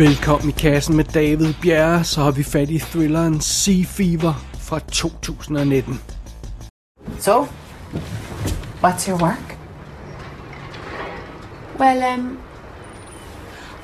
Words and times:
Velkommen 0.00 0.48
i 0.48 0.52
kassen 0.52 0.96
med 0.96 1.04
David 1.04 1.54
Bjerre, 1.62 2.04
så 2.04 2.20
har 2.20 2.32
vi 2.32 2.44
fat 2.44 2.70
i 2.70 2.78
thrilleren 2.78 3.40
Sea 3.40 3.84
Fever 3.84 4.34
fra 4.58 4.78
2019. 4.78 6.00
So, 7.18 7.48
what's 8.82 9.08
your 9.08 9.18
work? 9.18 9.56
Well, 11.78 12.14
um, 12.14 12.38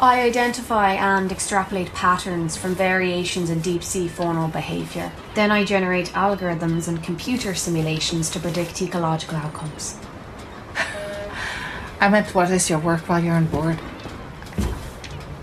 I 0.01 0.29
identify 0.29 0.97
and 0.97 1.33
extrapolate 1.33 1.93
patterns 1.95 2.59
from 2.59 2.75
variations 2.75 3.51
in 3.51 3.61
deep 3.61 3.83
sea 3.83 4.09
faunal 4.09 4.53
behaviour. 4.53 5.11
Then 5.35 5.51
I 5.51 5.65
generate 5.65 6.13
algorithms 6.15 6.89
and 6.89 7.05
computer 7.05 7.55
simulations 7.55 8.31
to 8.31 8.41
predict 8.41 8.83
ecological 8.83 9.37
outcomes. 9.37 9.97
I 12.01 12.09
meant, 12.09 12.35
what 12.35 12.51
is 12.51 12.71
your 12.71 12.79
work 12.79 13.07
while 13.07 13.25
you're 13.25 13.37
on 13.37 13.47
board? 13.47 13.79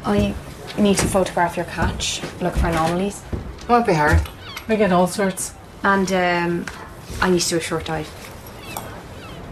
I 0.05 0.34
need 0.77 0.98
to 0.98 1.08
photograph 1.08 1.55
your 1.58 1.66
catch, 1.66 2.22
look 2.41 2.55
for 2.55 2.68
anomalies, 2.68 3.22
Won't 3.70 3.86
be 3.86 3.94
hard. 3.94 4.20
We 4.68 4.76
get 4.76 4.91
all 4.91 5.08
sorts. 5.08 5.54
and 5.84 6.12
um, 6.12 6.66
I 7.22 7.30
need 7.30 7.41
to 7.41 7.50
do 7.50 7.58
a 7.58 7.62
short 7.62 7.86
dive. 7.86 8.08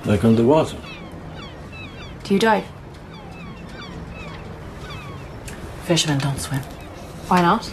Like 0.05 0.23
underwater. 0.27 0.77
Do 2.23 2.33
you 2.33 2.39
dive? 2.39 2.63
Fishermen 5.83 6.19
don't 6.19 6.39
swim. 6.39 6.61
Why 7.27 7.41
not? 7.41 7.69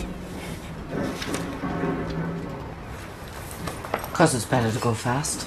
Because 4.10 4.34
it's 4.34 4.44
better 4.44 4.70
to 4.72 4.78
go 4.80 4.94
fast. 4.94 5.46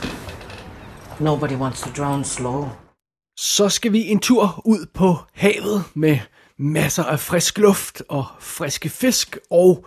Nobody 1.19 1.55
wants 1.55 1.81
to 1.81 1.89
drown 1.89 2.23
slow. 2.23 2.69
Så 3.37 3.69
skal 3.69 3.91
vi 3.93 4.09
en 4.11 4.19
tur 4.19 4.61
ud 4.65 4.85
på 4.93 5.17
havet 5.35 5.83
med 5.93 6.17
masser 6.61 7.03
af 7.03 7.19
frisk 7.19 7.57
luft 7.57 8.03
og 8.09 8.25
friske 8.39 8.89
fisk 8.89 9.37
og 9.49 9.85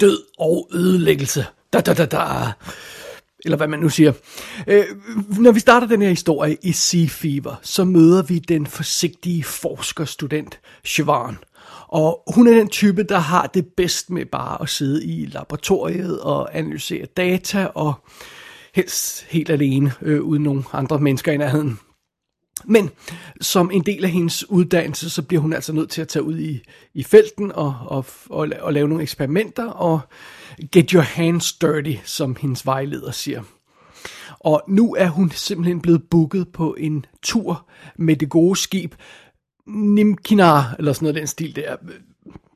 død 0.00 0.22
og 0.38 0.68
ødelæggelse. 0.72 1.46
Da, 1.72 1.80
da, 1.80 1.94
da, 1.94 2.06
da. 2.06 2.52
Eller 3.44 3.56
hvad 3.56 3.68
man 3.68 3.78
nu 3.78 3.88
siger. 3.88 4.12
Øh, 4.66 4.84
når 5.38 5.52
vi 5.52 5.60
starter 5.60 5.86
den 5.86 6.02
her 6.02 6.08
historie 6.08 6.56
i 6.62 6.72
Sea 6.72 7.06
Fever, 7.08 7.54
så 7.62 7.84
møder 7.84 8.22
vi 8.22 8.38
den 8.38 8.66
forsigtige 8.66 9.44
forskerstudent 9.44 10.60
Siobhan. 10.84 11.38
Og 11.88 12.22
hun 12.34 12.46
er 12.46 12.52
den 12.52 12.68
type, 12.68 13.02
der 13.02 13.18
har 13.18 13.46
det 13.46 13.66
bedst 13.66 14.10
med 14.10 14.26
bare 14.26 14.62
at 14.62 14.68
sidde 14.68 15.04
i 15.04 15.26
laboratoriet 15.26 16.20
og 16.20 16.58
analysere 16.58 17.06
data, 17.16 17.66
og 17.66 17.94
helst 18.74 19.26
helt 19.28 19.50
alene, 19.50 19.92
øh, 20.02 20.20
uden 20.20 20.42
nogen 20.42 20.64
andre 20.72 20.98
mennesker 20.98 21.32
i 21.32 21.36
nærheden. 21.36 21.78
Men 22.64 22.90
som 23.40 23.70
en 23.70 23.82
del 23.82 24.04
af 24.04 24.10
hendes 24.10 24.50
uddannelse, 24.50 25.10
så 25.10 25.22
bliver 25.22 25.40
hun 25.40 25.52
altså 25.52 25.72
nødt 25.72 25.90
til 25.90 26.00
at 26.00 26.08
tage 26.08 26.22
ud 26.22 26.38
i, 26.38 26.60
i 26.94 27.02
felten 27.02 27.52
og, 27.52 27.74
og, 27.86 28.06
og, 28.30 28.48
og 28.60 28.72
lave 28.72 28.88
nogle 28.88 29.02
eksperimenter 29.02 29.66
og 29.66 30.00
get 30.72 30.90
your 30.90 31.02
hands 31.02 31.52
dirty, 31.52 31.94
som 32.04 32.36
hendes 32.40 32.66
vejleder 32.66 33.10
siger. 33.10 33.42
Og 34.40 34.62
nu 34.68 34.94
er 34.94 35.08
hun 35.08 35.30
simpelthen 35.30 35.80
blevet 35.80 36.02
booket 36.10 36.48
på 36.48 36.74
en 36.78 37.06
tur 37.22 37.68
med 37.96 38.16
det 38.16 38.28
gode 38.28 38.56
skib 38.56 38.94
Nimkinar, 39.66 40.74
eller 40.78 40.92
sådan 40.92 41.04
noget 41.04 41.14
den 41.14 41.26
stil 41.26 41.56
der. 41.56 41.76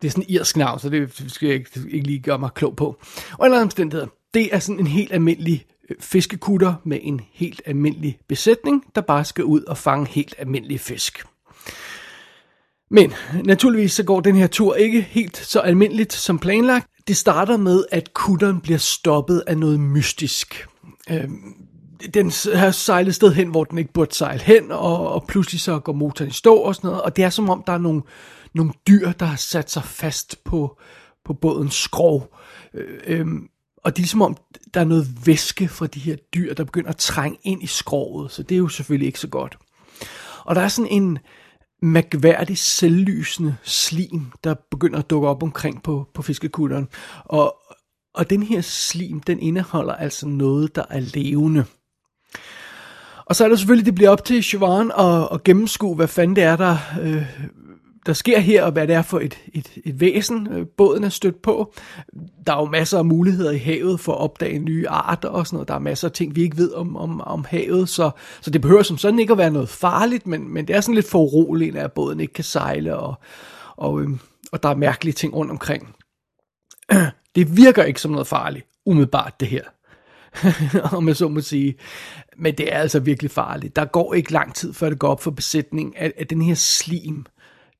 Det 0.02 0.08
er 0.08 0.10
sådan 0.10 0.24
en 0.28 0.34
irsk 0.34 0.56
navn, 0.56 0.80
så 0.80 0.88
det 0.88 1.24
skal 1.26 1.46
jeg 1.46 1.56
ikke, 1.56 1.70
ikke 1.90 2.06
lige 2.06 2.18
gøre 2.18 2.38
mig 2.38 2.50
klog 2.54 2.76
på. 2.76 3.00
Og 3.38 3.46
en 3.46 3.52
anden 3.52 3.62
omstændighed, 3.62 4.06
det 4.34 4.54
er 4.54 4.58
sådan 4.58 4.80
en 4.80 4.86
helt 4.86 5.12
almindelig 5.12 5.66
Øh, 5.90 5.96
fiskekutter 6.00 6.74
med 6.84 6.98
en 7.02 7.20
helt 7.32 7.62
almindelig 7.66 8.18
besætning, 8.28 8.84
der 8.94 9.00
bare 9.00 9.24
skal 9.24 9.44
ud 9.44 9.62
og 9.62 9.78
fange 9.78 10.06
helt 10.06 10.34
almindelige 10.38 10.78
fisk. 10.78 11.24
Men 12.90 13.12
naturligvis 13.44 13.92
så 13.92 14.04
går 14.04 14.20
den 14.20 14.36
her 14.36 14.46
tur 14.46 14.74
ikke 14.74 15.00
helt 15.00 15.36
så 15.36 15.60
almindeligt 15.60 16.12
som 16.12 16.38
planlagt. 16.38 16.86
Det 17.08 17.16
starter 17.16 17.56
med, 17.56 17.84
at 17.90 18.14
kutteren 18.14 18.60
bliver 18.60 18.78
stoppet 18.78 19.42
af 19.46 19.58
noget 19.58 19.80
mystisk. 19.80 20.68
Øhm, 21.10 21.54
den 22.14 22.32
har 22.54 22.70
sejlet 22.70 23.14
sted 23.14 23.32
hen, 23.32 23.48
hvor 23.48 23.64
den 23.64 23.78
ikke 23.78 23.92
burde 23.92 24.14
sejle 24.14 24.42
hen, 24.42 24.72
og, 24.72 25.08
og 25.08 25.24
pludselig 25.28 25.60
så 25.60 25.78
går 25.78 25.92
motoren 25.92 26.30
i 26.30 26.34
stå 26.34 26.56
og 26.56 26.74
sådan 26.74 26.88
noget. 26.88 27.02
Og 27.02 27.16
det 27.16 27.24
er 27.24 27.30
som 27.30 27.50
om, 27.50 27.62
der 27.66 27.72
er 27.72 27.78
nogle, 27.78 28.02
nogle 28.54 28.72
dyr, 28.88 29.12
der 29.12 29.26
har 29.26 29.36
sat 29.36 29.70
sig 29.70 29.84
fast 29.84 30.44
på, 30.44 30.78
på 31.24 31.32
bådens 31.32 31.74
skrog. 31.74 32.34
Øh, 32.74 33.00
øhm, 33.06 33.48
og 33.84 33.96
det 33.96 34.02
er 34.02 34.06
som 34.06 34.22
om, 34.22 34.36
der 34.74 34.80
er 34.80 34.84
noget 34.84 35.26
væske 35.26 35.68
fra 35.68 35.86
de 35.86 36.00
her 36.00 36.16
dyr, 36.16 36.54
der 36.54 36.64
begynder 36.64 36.90
at 36.90 36.96
trænge 36.96 37.38
ind 37.42 37.62
i 37.62 37.66
skroget, 37.66 38.32
Så 38.32 38.42
det 38.42 38.54
er 38.54 38.58
jo 38.58 38.68
selvfølgelig 38.68 39.06
ikke 39.06 39.20
så 39.20 39.28
godt. 39.28 39.58
Og 40.44 40.54
der 40.54 40.60
er 40.60 40.68
sådan 40.68 40.90
en 40.90 41.18
mærkværdig 41.82 42.58
selvlysende 42.58 43.56
slim, 43.62 44.26
der 44.44 44.54
begynder 44.70 44.98
at 44.98 45.10
dukke 45.10 45.28
op 45.28 45.42
omkring 45.42 45.82
på, 45.82 46.06
på 46.14 46.22
fiskekutteren. 46.22 46.88
Og, 47.24 47.56
og 48.14 48.30
den 48.30 48.42
her 48.42 48.60
slim, 48.60 49.20
den 49.20 49.40
indeholder 49.40 49.94
altså 49.94 50.26
noget, 50.26 50.74
der 50.74 50.84
er 50.90 51.00
levende. 51.00 51.64
Og 53.26 53.36
så 53.36 53.44
er 53.44 53.48
det 53.48 53.58
selvfølgelig, 53.58 53.86
det 53.86 53.94
bliver 53.94 54.10
op 54.10 54.24
til 54.24 54.44
Siobhan 54.44 54.92
at, 54.98 55.28
at 55.32 55.44
gennemskue, 55.44 55.96
hvad 55.96 56.08
fanden 56.08 56.36
det 56.36 56.44
er, 56.44 56.56
der, 56.56 56.76
øh, 57.00 57.26
der 58.06 58.12
sker 58.12 58.38
her, 58.38 58.64
og 58.64 58.72
hvad 58.72 58.86
det 58.86 58.94
er 58.94 59.02
for 59.02 59.20
et, 59.20 59.38
et, 59.54 59.70
et 59.84 60.00
væsen, 60.00 60.48
øh, 60.52 60.66
båden 60.66 61.04
er 61.04 61.08
stødt 61.08 61.42
på. 61.42 61.74
Der 62.46 62.52
er 62.52 62.60
jo 62.60 62.64
masser 62.64 62.98
af 62.98 63.04
muligheder 63.04 63.50
i 63.50 63.58
havet 63.58 64.00
for 64.00 64.12
at 64.12 64.18
opdage 64.18 64.58
nye 64.58 64.88
arter 64.88 65.28
og 65.28 65.46
sådan 65.46 65.56
noget. 65.56 65.68
Der 65.68 65.74
er 65.74 65.78
masser 65.78 66.08
af 66.08 66.12
ting, 66.12 66.36
vi 66.36 66.42
ikke 66.42 66.56
ved 66.56 66.72
om, 66.72 66.96
om, 66.96 67.20
om 67.20 67.44
havet, 67.48 67.88
så, 67.88 68.10
så 68.40 68.50
det 68.50 68.60
behøver 68.60 68.82
som 68.82 68.98
sådan 68.98 69.18
ikke 69.18 69.32
at 69.32 69.38
være 69.38 69.50
noget 69.50 69.68
farligt, 69.68 70.26
men, 70.26 70.54
men 70.54 70.68
det 70.68 70.76
er 70.76 70.80
sådan 70.80 70.94
lidt 70.94 71.10
foruroligende, 71.10 71.80
at 71.80 71.92
båden 71.92 72.20
ikke 72.20 72.32
kan 72.32 72.44
sejle, 72.44 72.96
og, 72.96 73.14
og, 73.76 74.02
øh, 74.02 74.08
og 74.52 74.62
der 74.62 74.68
er 74.68 74.74
mærkelige 74.74 75.14
ting 75.14 75.34
rundt 75.34 75.50
omkring. 75.50 75.94
Det 77.34 77.56
virker 77.56 77.82
ikke 77.82 78.00
som 78.00 78.10
noget 78.10 78.26
farligt, 78.26 78.66
umiddelbart 78.86 79.40
det 79.40 79.48
her. 79.48 79.62
om 80.96 81.08
jeg 81.08 81.16
så 81.16 81.28
må 81.28 81.40
sige. 81.40 81.74
Men 82.36 82.54
det 82.58 82.74
er 82.74 82.78
altså 82.78 83.00
virkelig 83.00 83.30
farligt. 83.30 83.76
Der 83.76 83.84
går 83.84 84.14
ikke 84.14 84.32
lang 84.32 84.54
tid, 84.54 84.72
før 84.72 84.88
det 84.88 84.98
går 84.98 85.08
op 85.08 85.22
for 85.22 85.30
besætningen, 85.30 85.94
at, 85.96 86.12
at 86.16 86.30
den 86.30 86.42
her 86.42 86.54
slim, 86.54 87.26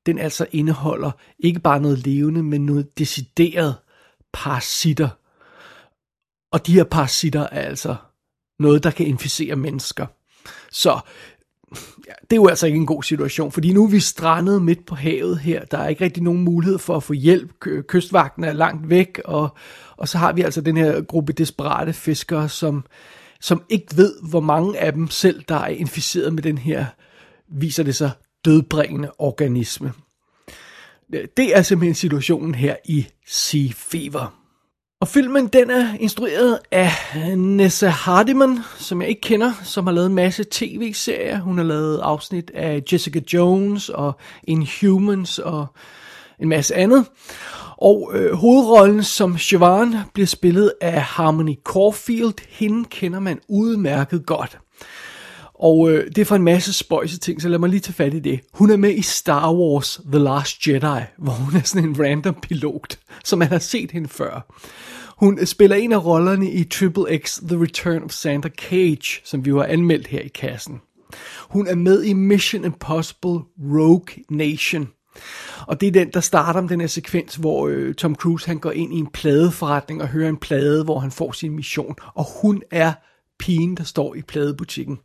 den 0.05 0.19
altså 0.19 0.45
indeholder 0.51 1.11
ikke 1.39 1.59
bare 1.59 1.81
noget 1.81 2.05
levende, 2.05 2.43
men 2.43 2.65
noget 2.65 2.97
decideret 2.97 3.75
parasitter. 4.33 5.09
Og 6.51 6.67
de 6.67 6.73
her 6.73 6.83
parasitter 6.83 7.41
er 7.41 7.61
altså 7.61 7.95
noget, 8.59 8.83
der 8.83 8.91
kan 8.91 9.07
inficere 9.07 9.55
mennesker. 9.55 10.05
Så 10.71 10.99
ja, 12.07 12.13
det 12.21 12.31
er 12.31 12.35
jo 12.35 12.47
altså 12.47 12.67
ikke 12.67 12.77
en 12.77 12.85
god 12.85 13.03
situation, 13.03 13.51
fordi 13.51 13.73
nu 13.73 13.83
er 13.83 13.89
vi 13.89 13.99
strandet 13.99 14.61
midt 14.61 14.85
på 14.85 14.95
havet 14.95 15.39
her. 15.39 15.65
Der 15.65 15.77
er 15.77 15.87
ikke 15.87 16.03
rigtig 16.03 16.23
nogen 16.23 16.41
mulighed 16.41 16.79
for 16.79 16.95
at 16.95 17.03
få 17.03 17.13
hjælp. 17.13 17.59
Kystvagten 17.87 18.43
er 18.43 18.53
langt 18.53 18.89
væk, 18.89 19.21
og, 19.25 19.57
og 19.97 20.07
så 20.07 20.17
har 20.17 20.33
vi 20.33 20.41
altså 20.41 20.61
den 20.61 20.77
her 20.77 21.01
gruppe 21.01 21.33
desperate 21.33 21.93
fiskere, 21.93 22.49
som, 22.49 22.85
som 23.41 23.63
ikke 23.69 23.97
ved, 23.97 24.13
hvor 24.29 24.39
mange 24.39 24.79
af 24.79 24.93
dem 24.93 25.09
selv, 25.09 25.43
der 25.49 25.55
er 25.55 25.67
inficeret 25.67 26.33
med 26.33 26.43
den 26.43 26.57
her, 26.57 26.85
viser 27.47 27.83
det 27.83 27.95
sig, 27.95 28.11
dødbringende 28.45 29.11
organisme. 29.17 29.93
Det 31.37 31.57
er 31.57 31.61
simpelthen 31.61 31.95
situationen 31.95 32.55
her 32.55 32.75
i 32.85 33.07
Sea 33.27 33.67
Fever. 33.75 34.43
Og 35.03 35.07
filmen 35.07 35.47
den 35.47 35.69
er 35.69 35.93
instrueret 35.99 36.59
af 36.71 36.91
Nessa 37.37 37.87
Hardiman, 37.87 38.59
som 38.77 39.01
jeg 39.01 39.09
ikke 39.09 39.21
kender, 39.21 39.53
som 39.63 39.87
har 39.87 39.93
lavet 39.93 40.07
en 40.07 40.15
masse 40.15 40.45
tv-serier. 40.51 41.39
Hun 41.39 41.57
har 41.57 41.65
lavet 41.65 41.99
afsnit 41.99 42.51
af 42.53 42.83
Jessica 42.91 43.21
Jones 43.33 43.89
og 43.89 44.19
Inhumans 44.43 45.39
og 45.39 45.67
en 46.39 46.49
masse 46.49 46.75
andet. 46.75 47.05
Og 47.77 48.11
øh, 48.13 48.33
hovedrollen 48.33 49.03
som 49.03 49.37
Siobhan 49.37 49.95
bliver 50.13 50.27
spillet 50.27 50.73
af 50.81 51.01
Harmony 51.01 51.55
Caulfield. 51.65 52.47
Hende 52.49 52.85
kender 52.85 53.19
man 53.19 53.39
udmærket 53.49 54.25
godt. 54.25 54.59
Og 55.63 55.91
øh, 55.91 56.07
det 56.07 56.17
er 56.17 56.25
for 56.25 56.35
en 56.35 56.43
masse 56.43 56.73
spøjse 56.73 57.19
ting, 57.19 57.41
så 57.41 57.49
lad 57.49 57.59
mig 57.59 57.69
lige 57.69 57.79
tage 57.79 57.93
fat 57.93 58.13
i 58.13 58.19
det. 58.19 58.39
Hun 58.53 58.71
er 58.71 58.77
med 58.77 58.95
i 58.95 59.01
Star 59.01 59.53
Wars 59.53 60.01
The 60.11 60.19
Last 60.19 60.67
Jedi, 60.67 61.03
hvor 61.17 61.31
hun 61.31 61.55
er 61.55 61.61
sådan 61.63 61.89
en 61.89 61.99
random 61.99 62.35
pilot, 62.41 62.97
som 63.23 63.39
man 63.39 63.47
har 63.47 63.59
set 63.59 63.91
hende 63.91 64.09
før. 64.09 64.53
Hun 65.17 65.45
spiller 65.45 65.75
en 65.75 65.91
af 65.91 66.05
rollerne 66.05 66.51
i 66.51 66.63
Triple 66.63 67.17
X 67.17 67.39
The 67.47 67.61
Return 67.61 68.03
of 68.03 68.11
Santa 68.11 68.49
Cage, 68.49 69.21
som 69.23 69.45
vi 69.45 69.49
jo 69.49 69.57
har 69.57 69.65
anmeldt 69.65 70.07
her 70.07 70.19
i 70.19 70.27
kassen. 70.27 70.81
Hun 71.49 71.67
er 71.67 71.75
med 71.75 72.03
i 72.03 72.13
Mission 72.13 72.65
Impossible 72.65 73.39
Rogue 73.59 74.23
Nation. 74.29 74.89
Og 75.67 75.81
det 75.81 75.87
er 75.87 75.91
den, 75.91 76.09
der 76.13 76.19
starter 76.19 76.61
med 76.61 76.69
den 76.69 76.79
her 76.81 76.87
sekvens, 76.87 77.35
hvor 77.35 77.67
øh, 77.67 77.93
Tom 77.93 78.15
Cruise 78.15 78.47
han 78.47 78.59
går 78.59 78.71
ind 78.71 78.93
i 78.93 78.97
en 78.97 79.07
pladeforretning 79.13 80.01
og 80.01 80.07
hører 80.07 80.29
en 80.29 80.37
plade, 80.37 80.83
hvor 80.83 80.99
han 80.99 81.11
får 81.11 81.31
sin 81.31 81.55
mission. 81.55 81.95
Og 82.15 82.25
hun 82.41 82.61
er 82.71 82.93
pigen, 83.43 83.77
der 83.77 83.83
står 83.83 84.15
i 84.15 84.21
pladebutikken. 84.21 84.99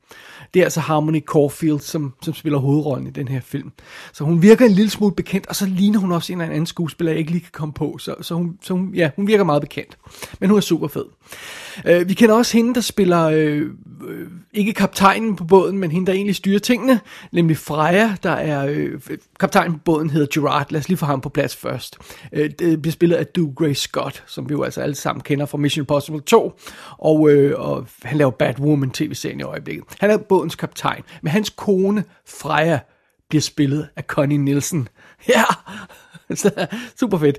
Det 0.55 0.61
er 0.61 0.64
altså 0.64 0.81
Harmony 0.81 1.20
Caulfield, 1.20 1.81
som, 1.81 2.14
som 2.23 2.35
spiller 2.35 2.58
hovedrollen 2.58 3.06
i 3.06 3.11
den 3.11 3.29
her 3.29 3.40
film. 3.40 3.73
Så 4.12 4.25
hun 4.25 4.43
virker 4.43 4.67
en 4.67 4.73
lille 4.73 4.90
smule 4.90 5.14
bekendt, 5.14 5.46
og 5.46 5.56
så 5.56 5.67
ligner 5.67 5.99
hun 5.99 6.12
også 6.12 6.32
en 6.32 6.40
eller 6.40 6.55
anden 6.55 6.67
skuespiller, 6.67 7.12
jeg 7.12 7.19
ikke 7.19 7.31
lige 7.31 7.40
kan 7.40 7.50
komme 7.52 7.73
på. 7.73 7.99
Så, 7.99 8.14
så, 8.20 8.35
hun, 8.35 8.58
så 8.62 8.75
hun, 8.75 8.94
ja, 8.94 9.11
hun 9.17 9.26
virker 9.26 9.44
meget 9.44 9.62
bekendt. 9.62 9.99
Men 10.40 10.50
hun 10.50 10.56
er 10.56 10.61
super 10.61 10.88
fed. 10.88 11.05
Øh, 11.87 12.08
vi 12.08 12.14
kender 12.14 12.35
også 12.35 12.56
hende, 12.56 12.75
der 12.75 12.81
spiller, 12.81 13.25
øh, 13.25 13.62
øh, 14.08 14.29
ikke 14.52 14.73
kaptajnen 14.73 15.37
på 15.37 15.44
båden, 15.44 15.79
men 15.79 15.93
hende, 15.93 16.06
der 16.06 16.12
egentlig 16.12 16.37
styrer 16.37 16.58
tingene, 16.58 17.00
nemlig 17.32 17.56
Freja, 17.56 18.14
der 18.23 18.31
er, 18.31 18.67
øh, 18.70 19.00
kaptajnen 19.41 19.73
på 19.73 19.81
båden 19.84 20.11
hedder 20.11 20.26
Gerard, 20.34 20.67
lad 20.70 20.81
os 20.81 20.88
lige 20.88 20.99
få 20.99 21.06
ham 21.06 21.20
på 21.20 21.29
plads 21.29 21.56
først. 21.56 21.99
Øh, 22.32 22.50
det 22.58 22.82
bliver 22.82 22.93
spillet 22.93 23.17
af 23.17 23.26
Doug 23.26 23.52
Gray 23.56 23.73
Scott, 23.73 24.25
som 24.26 24.49
vi 24.49 24.52
jo 24.52 24.62
altså 24.62 24.81
alle 24.81 24.94
sammen 24.94 25.23
kender 25.23 25.46
fra 25.46 25.58
Mission 25.58 25.82
Impossible 25.82 26.20
2, 26.20 26.52
og, 26.99 27.31
øh, 27.31 27.61
og 27.61 27.87
han 28.02 28.19
laver 28.19 28.28
Batwoman 28.31 28.91
tv-serien 28.91 29.41
i 29.41 29.43
øjeblikket. 29.43 29.85
Han 30.01 30.11
er 30.11 30.17
bådens 30.17 30.55
kaptajn, 30.55 31.03
men 31.23 31.31
hans 31.31 31.51
kone, 31.51 32.05
Freja, 32.27 32.79
bliver 33.29 33.43
spillet 33.43 33.89
af 33.97 34.03
Connie 34.03 34.39
Nielsen. 34.39 34.89
Ja, 35.29 35.45
super 37.01 37.19
fedt. 37.19 37.39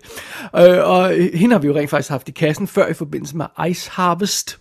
Øh, 0.56 0.90
og 0.90 1.14
hende 1.34 1.54
har 1.54 1.60
vi 1.60 1.68
jo 1.68 1.76
rent 1.76 1.90
faktisk 1.90 2.10
haft 2.10 2.30
i 2.30 2.32
kassen 2.32 2.68
før 2.68 2.88
i 2.88 2.94
forbindelse 2.94 3.38
med 3.38 3.46
Ice 3.70 3.92
Harvest. 3.92 4.60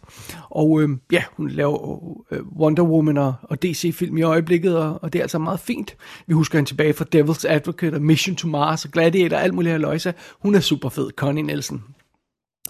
Og 0.50 0.82
øh, 0.82 0.88
ja, 1.12 1.24
hun 1.36 1.48
laver 1.48 1.98
øh, 2.30 2.40
Wonder 2.58 2.82
Woman 2.82 3.18
og, 3.18 3.34
og 3.42 3.62
DC-film 3.62 4.18
i 4.18 4.22
øjeblikket, 4.22 4.78
og, 4.78 4.98
og 5.02 5.12
det 5.12 5.18
er 5.18 5.22
altså 5.22 5.38
meget 5.38 5.60
fint. 5.60 5.96
Vi 6.26 6.34
husker 6.34 6.58
hende 6.58 6.70
tilbage 6.70 6.94
fra 6.94 7.04
Devil's 7.14 7.48
Advocate 7.48 7.94
og 7.94 8.02
Mission 8.02 8.36
to 8.36 8.48
Mars 8.48 8.84
og 8.84 8.90
Gladiator 8.90 9.36
og 9.36 9.42
alt 9.42 9.54
muligt 9.54 9.72
her 9.72 9.78
løjse. 9.78 10.14
Hun 10.42 10.54
er 10.54 10.60
super 10.60 10.88
fed, 10.88 11.10
Connie 11.16 11.42
Nielsen. 11.42 11.82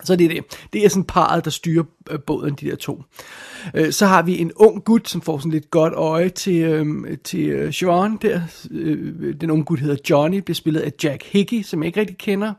Så 0.05 0.17
det 0.17 0.25
er 0.25 0.29
det. 0.29 0.45
Det 0.73 0.85
er 0.85 0.89
sådan 0.89 1.05
parret, 1.05 1.45
der 1.45 1.51
styrer 1.51 1.85
øh, 2.11 2.19
båden, 2.21 2.55
de 2.55 2.67
der 2.67 2.77
to. 2.77 3.03
Øh, 3.75 3.93
så 3.93 4.07
har 4.07 4.23
vi 4.23 4.39
en 4.39 4.53
ung 4.57 4.85
gut, 4.85 5.09
som 5.09 5.21
får 5.21 5.39
sådan 5.39 5.53
lidt 5.53 5.71
godt 5.71 5.95
øje 5.95 6.29
til, 6.29 6.63
øhm, 6.63 7.05
øh, 7.05 7.19
til 7.19 7.69
Sean 7.73 8.17
der. 8.23 8.41
Øh, 8.71 9.35
den 9.41 9.51
unge 9.51 9.65
gut 9.65 9.81
hedder 9.81 9.97
Johnny, 10.11 10.39
bliver 10.39 10.55
spillet 10.55 10.81
af 10.81 10.93
Jack 11.05 11.25
Hickey, 11.25 11.63
som 11.63 11.83
jeg 11.83 11.87
ikke 11.87 12.01
rigtig 12.01 12.19
kender. 12.19 12.53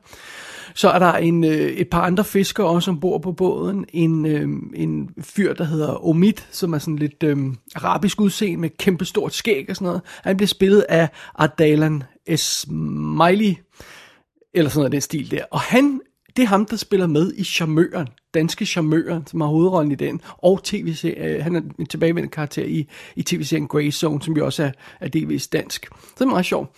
Så 0.73 0.89
er 0.89 0.99
der 0.99 1.13
en, 1.13 1.43
et 1.43 1.89
par 1.89 2.01
andre 2.01 2.23
fiskere 2.23 2.67
også 2.67 2.91
ombord 2.91 3.21
på 3.21 3.31
båden. 3.31 3.85
En, 3.93 4.25
øhm, 4.25 4.73
en 4.75 5.09
fyr, 5.21 5.53
der 5.53 5.63
hedder 5.63 6.07
Omid, 6.07 6.33
som 6.51 6.73
er 6.73 6.77
sådan 6.77 6.95
lidt 6.95 7.23
øhm, 7.23 7.57
arabisk 7.75 8.21
udseende 8.21 8.61
med 8.61 8.69
kæmpe 8.77 9.05
stort 9.05 9.33
skæg 9.33 9.65
og 9.69 9.75
sådan 9.75 9.85
noget. 9.85 10.01
Han 10.23 10.37
bliver 10.37 10.47
spillet 10.47 10.85
af 10.89 11.09
Ardalan 11.35 12.03
Esmaili, 12.27 13.59
eller 14.53 14.69
sådan 14.69 14.79
noget 14.79 14.91
den 14.91 15.01
stil 15.01 15.31
der. 15.31 15.43
Og 15.51 15.59
han 15.59 16.01
det 16.37 16.43
er 16.43 16.47
ham, 16.47 16.65
der 16.65 16.77
spiller 16.77 17.07
med 17.07 17.33
i 17.37 17.43
Charmøren, 17.43 18.07
danske 18.33 18.65
Charmøren, 18.65 19.27
som 19.27 19.41
har 19.41 19.47
hovedrollen 19.47 19.91
i 19.91 19.95
den, 19.95 20.21
og 20.37 20.63
tv 20.63 20.95
øh, 21.17 21.43
han 21.43 21.55
er 21.55 21.61
en 21.79 21.85
tilbagevendende 21.85 22.31
karakter 22.31 22.63
i, 22.63 22.87
i 23.15 23.23
tv-serien 23.23 23.67
Grey 23.67 23.91
Zone, 23.91 24.21
som 24.21 24.37
jo 24.37 24.45
også 24.45 24.63
er, 24.63 24.71
er 24.99 25.07
delvis 25.07 25.47
dansk. 25.47 25.85
Så 25.85 26.13
det 26.13 26.21
er 26.21 26.25
meget 26.25 26.45
sjovt. 26.45 26.69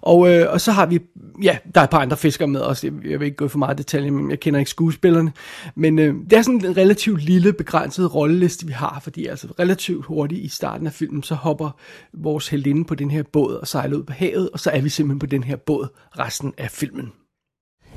Og, 0.00 0.34
øh, 0.34 0.52
og 0.52 0.60
så 0.60 0.72
har 0.72 0.86
vi, 0.86 1.00
ja, 1.42 1.58
der 1.74 1.80
er 1.80 1.84
et 1.84 1.90
par 1.90 1.98
andre 1.98 2.16
fiskere 2.16 2.48
med 2.48 2.60
også, 2.60 2.86
jeg, 2.86 3.10
jeg 3.10 3.20
vil 3.20 3.26
ikke 3.26 3.36
gå 3.36 3.48
for 3.48 3.58
meget 3.58 3.78
detaljer, 3.78 4.10
men 4.10 4.30
jeg 4.30 4.40
kender 4.40 4.58
ikke 4.58 4.70
skuespillerne, 4.70 5.32
men 5.74 5.98
øh, 5.98 6.14
det 6.30 6.32
er 6.32 6.42
sådan 6.42 6.64
en 6.64 6.76
relativt 6.76 7.22
lille, 7.22 7.52
begrænset 7.52 8.14
rolleliste, 8.14 8.66
vi 8.66 8.72
har, 8.72 9.00
fordi 9.02 9.26
altså 9.26 9.48
relativt 9.58 10.06
hurtigt 10.06 10.44
i 10.44 10.48
starten 10.48 10.86
af 10.86 10.92
filmen, 10.92 11.22
så 11.22 11.34
hopper 11.34 11.70
vores 12.12 12.48
heldinde 12.48 12.84
på 12.84 12.94
den 12.94 13.10
her 13.10 13.22
båd 13.22 13.54
og 13.54 13.68
sejler 13.68 13.96
ud 13.96 14.02
på 14.02 14.12
havet, 14.12 14.50
og 14.50 14.60
så 14.60 14.70
er 14.70 14.80
vi 14.80 14.88
simpelthen 14.88 15.18
på 15.18 15.26
den 15.26 15.44
her 15.44 15.56
båd 15.56 15.88
resten 16.18 16.54
af 16.58 16.70
filmen. 16.70 17.12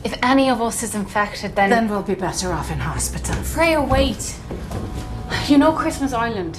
If 0.06 0.20
any 0.22 0.52
of 0.52 0.62
us 0.62 0.84
is 0.84 0.94
infected, 0.94 1.56
then. 1.56 1.72
Then 1.72 1.90
we'll 1.90 2.04
be 2.04 2.14
better 2.14 2.54
off 2.54 2.70
in 2.70 2.78
hospital. 2.78 3.34
Freya, 3.44 3.82
wait. 3.82 4.36
You 5.48 5.58
know 5.58 5.72
Christmas 5.72 6.14
Island? 6.14 6.58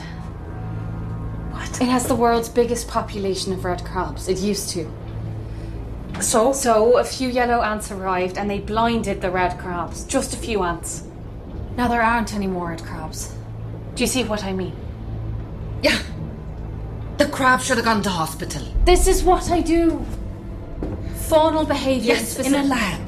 What? 1.53 1.81
It 1.81 1.87
has 1.87 2.09
the 2.09 2.17
world's 2.17 2.49
biggest 2.49 2.89
population 2.89 3.53
of 3.53 3.65
red 3.65 3.85
crabs. 3.85 4.29
It 4.29 4.39
used 4.39 4.71
to. 4.71 4.91
So? 6.21 6.53
So, 6.53 6.99
a 6.99 7.05
few 7.05 7.29
yellow 7.29 7.63
ants 7.63 7.93
arrived 7.93 8.37
and 8.37 8.51
they 8.51 8.59
blinded 8.59 9.21
the 9.21 9.31
red 9.31 9.57
crabs. 9.61 10.05
Just 10.07 10.35
a 10.35 10.37
few 10.37 10.65
ants. 10.65 11.05
Now 11.77 11.87
there 11.87 12.03
aren't 12.03 12.35
any 12.35 12.49
more 12.49 12.71
red 12.71 12.83
crabs. 12.83 13.33
Do 13.95 14.03
you 14.03 14.09
see 14.09 14.25
what 14.25 14.43
I 14.43 14.53
mean? 14.53 14.75
Yeah. 15.83 16.03
The 17.19 17.29
crab 17.29 17.61
should 17.61 17.77
have 17.77 17.85
gone 17.85 18.03
to 18.03 18.11
hospital. 18.11 18.67
This 18.85 19.07
is 19.07 19.23
what 19.23 19.53
I 19.53 19.61
do. 19.61 20.05
Faunal 21.29 21.67
behavior. 21.69 22.15
Yes, 22.15 22.41
in 22.41 22.53
a 22.53 22.65
lab. 22.65 23.06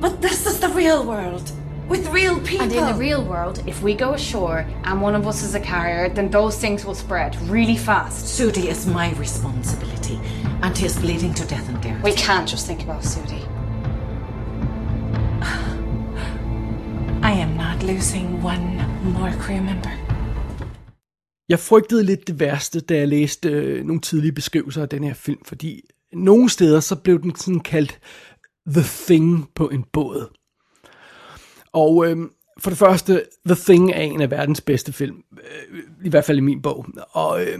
But 0.00 0.22
this 0.22 0.46
is 0.46 0.58
the 0.60 0.68
real 0.70 1.04
world. 1.04 1.52
With 1.86 2.08
real 2.08 2.40
people. 2.40 2.62
And 2.62 2.72
in 2.72 2.86
the 2.86 2.94
real 2.94 3.22
world, 3.22 3.62
if 3.66 3.82
we 3.82 3.94
go 3.94 4.14
ashore 4.14 4.64
and 4.84 5.02
one 5.02 5.14
of 5.14 5.26
us 5.26 5.42
is 5.42 5.54
a 5.54 5.60
carrier, 5.60 6.08
then 6.08 6.30
those 6.30 6.56
things 6.56 6.86
will 6.86 6.94
spread 6.94 7.36
really 7.50 7.76
fast. 7.76 8.24
Sudi 8.24 8.68
is 8.70 8.86
my 8.86 9.12
responsibility. 9.18 10.18
And 10.62 10.78
he 10.78 10.86
is 10.86 10.98
bleeding 10.98 11.34
to 11.34 11.44
death 11.46 11.68
in 11.68 11.80
there. 11.82 12.00
We 12.02 12.12
can't 12.12 12.48
just 12.48 12.66
think 12.66 12.82
about 12.82 13.02
Sudi. 13.02 13.42
I 17.22 17.32
am 17.32 17.56
not 17.56 17.82
losing 17.82 18.42
one 18.42 18.78
more 19.02 19.32
crew 19.32 19.60
member. 19.60 19.90
Jeg 21.48 21.58
frygtede 21.58 22.04
lidt 22.04 22.26
det 22.26 22.40
værste, 22.40 22.80
da 22.80 22.96
jeg 22.96 23.08
læste 23.08 23.48
øh, 23.48 23.86
nogle 23.86 24.00
tidlige 24.00 24.32
beskrivelser 24.32 24.82
af 24.82 24.88
den 24.88 25.04
her 25.04 25.14
film, 25.14 25.38
fordi 25.44 25.80
nogle 26.12 26.50
steder 26.50 26.80
så 26.80 26.96
blev 26.96 27.22
den 27.22 27.34
sådan 27.36 27.60
kaldt 27.60 27.98
The 28.68 28.82
Thing 29.06 29.48
på 29.54 29.68
en 29.68 29.84
båd. 29.92 30.36
Og 31.72 32.06
øh, 32.06 32.16
for 32.58 32.70
det 32.70 32.78
første, 32.78 33.24
The 33.46 33.56
Thing 33.64 33.90
er 33.90 34.00
en 34.00 34.20
af 34.20 34.30
verdens 34.30 34.60
bedste 34.60 34.92
film, 34.92 35.16
øh, 35.32 35.78
i 36.04 36.08
hvert 36.08 36.24
fald 36.24 36.38
i 36.38 36.40
min 36.40 36.62
bog. 36.62 36.86
Og 37.12 37.42
øh, 37.42 37.58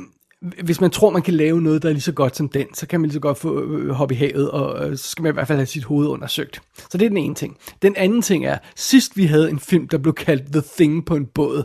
hvis 0.65 0.81
man 0.81 0.91
tror, 0.91 1.11
man 1.11 1.23
kan 1.23 1.35
lave 1.35 1.63
noget, 1.63 1.83
der 1.83 1.89
er 1.89 1.93
lige 1.93 2.03
så 2.03 2.13
godt 2.13 2.37
som 2.37 2.49
den, 2.49 2.75
så 2.75 2.87
kan 2.87 3.01
man 3.01 3.09
lige 3.09 3.15
så 3.15 3.21
godt 3.21 3.39
få 3.39 3.63
øh, 3.63 3.91
hoppe 3.91 4.15
i 4.15 4.19
havet, 4.19 4.51
og 4.51 4.91
øh, 4.91 4.97
så 4.97 5.11
skal 5.11 5.23
man 5.23 5.33
i 5.33 5.35
hvert 5.35 5.47
fald 5.47 5.59
have 5.59 5.67
sit 5.67 5.85
hoved 5.85 6.09
undersøgt. 6.09 6.63
Så 6.91 6.99
det 6.99 7.05
er 7.05 7.09
den 7.09 7.17
ene 7.17 7.35
ting. 7.35 7.57
Den 7.83 7.97
anden 7.97 8.23
ting 8.23 8.47
er, 8.47 8.59
sidst 8.77 9.17
vi 9.17 9.27
havde 9.27 9.51
en 9.51 9.59
film, 9.59 9.89
der 9.89 9.99
blev 9.99 10.15
kaldt 10.15 10.53
The 10.53 10.63
Thing 10.77 11.07
på 11.07 11.17
en 11.17 11.27
båd, 11.27 11.65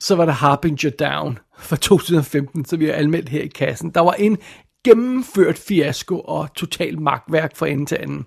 så 0.00 0.14
var 0.14 0.24
der 0.24 0.32
Harbinger 0.32 0.90
Down 0.90 1.38
fra 1.58 1.76
2015, 1.76 2.64
som 2.64 2.80
vi 2.80 2.86
har 2.86 2.92
anmeldt 2.92 3.28
her 3.28 3.42
i 3.42 3.46
kassen. 3.46 3.90
Der 3.90 4.00
var 4.00 4.12
en 4.12 4.38
gennemført 4.86 5.58
fiasko 5.58 6.20
og 6.20 6.54
total 6.54 7.00
magtværk 7.00 7.56
fra 7.56 7.66
ende 7.66 7.86
til 7.86 7.96
anden. 8.00 8.26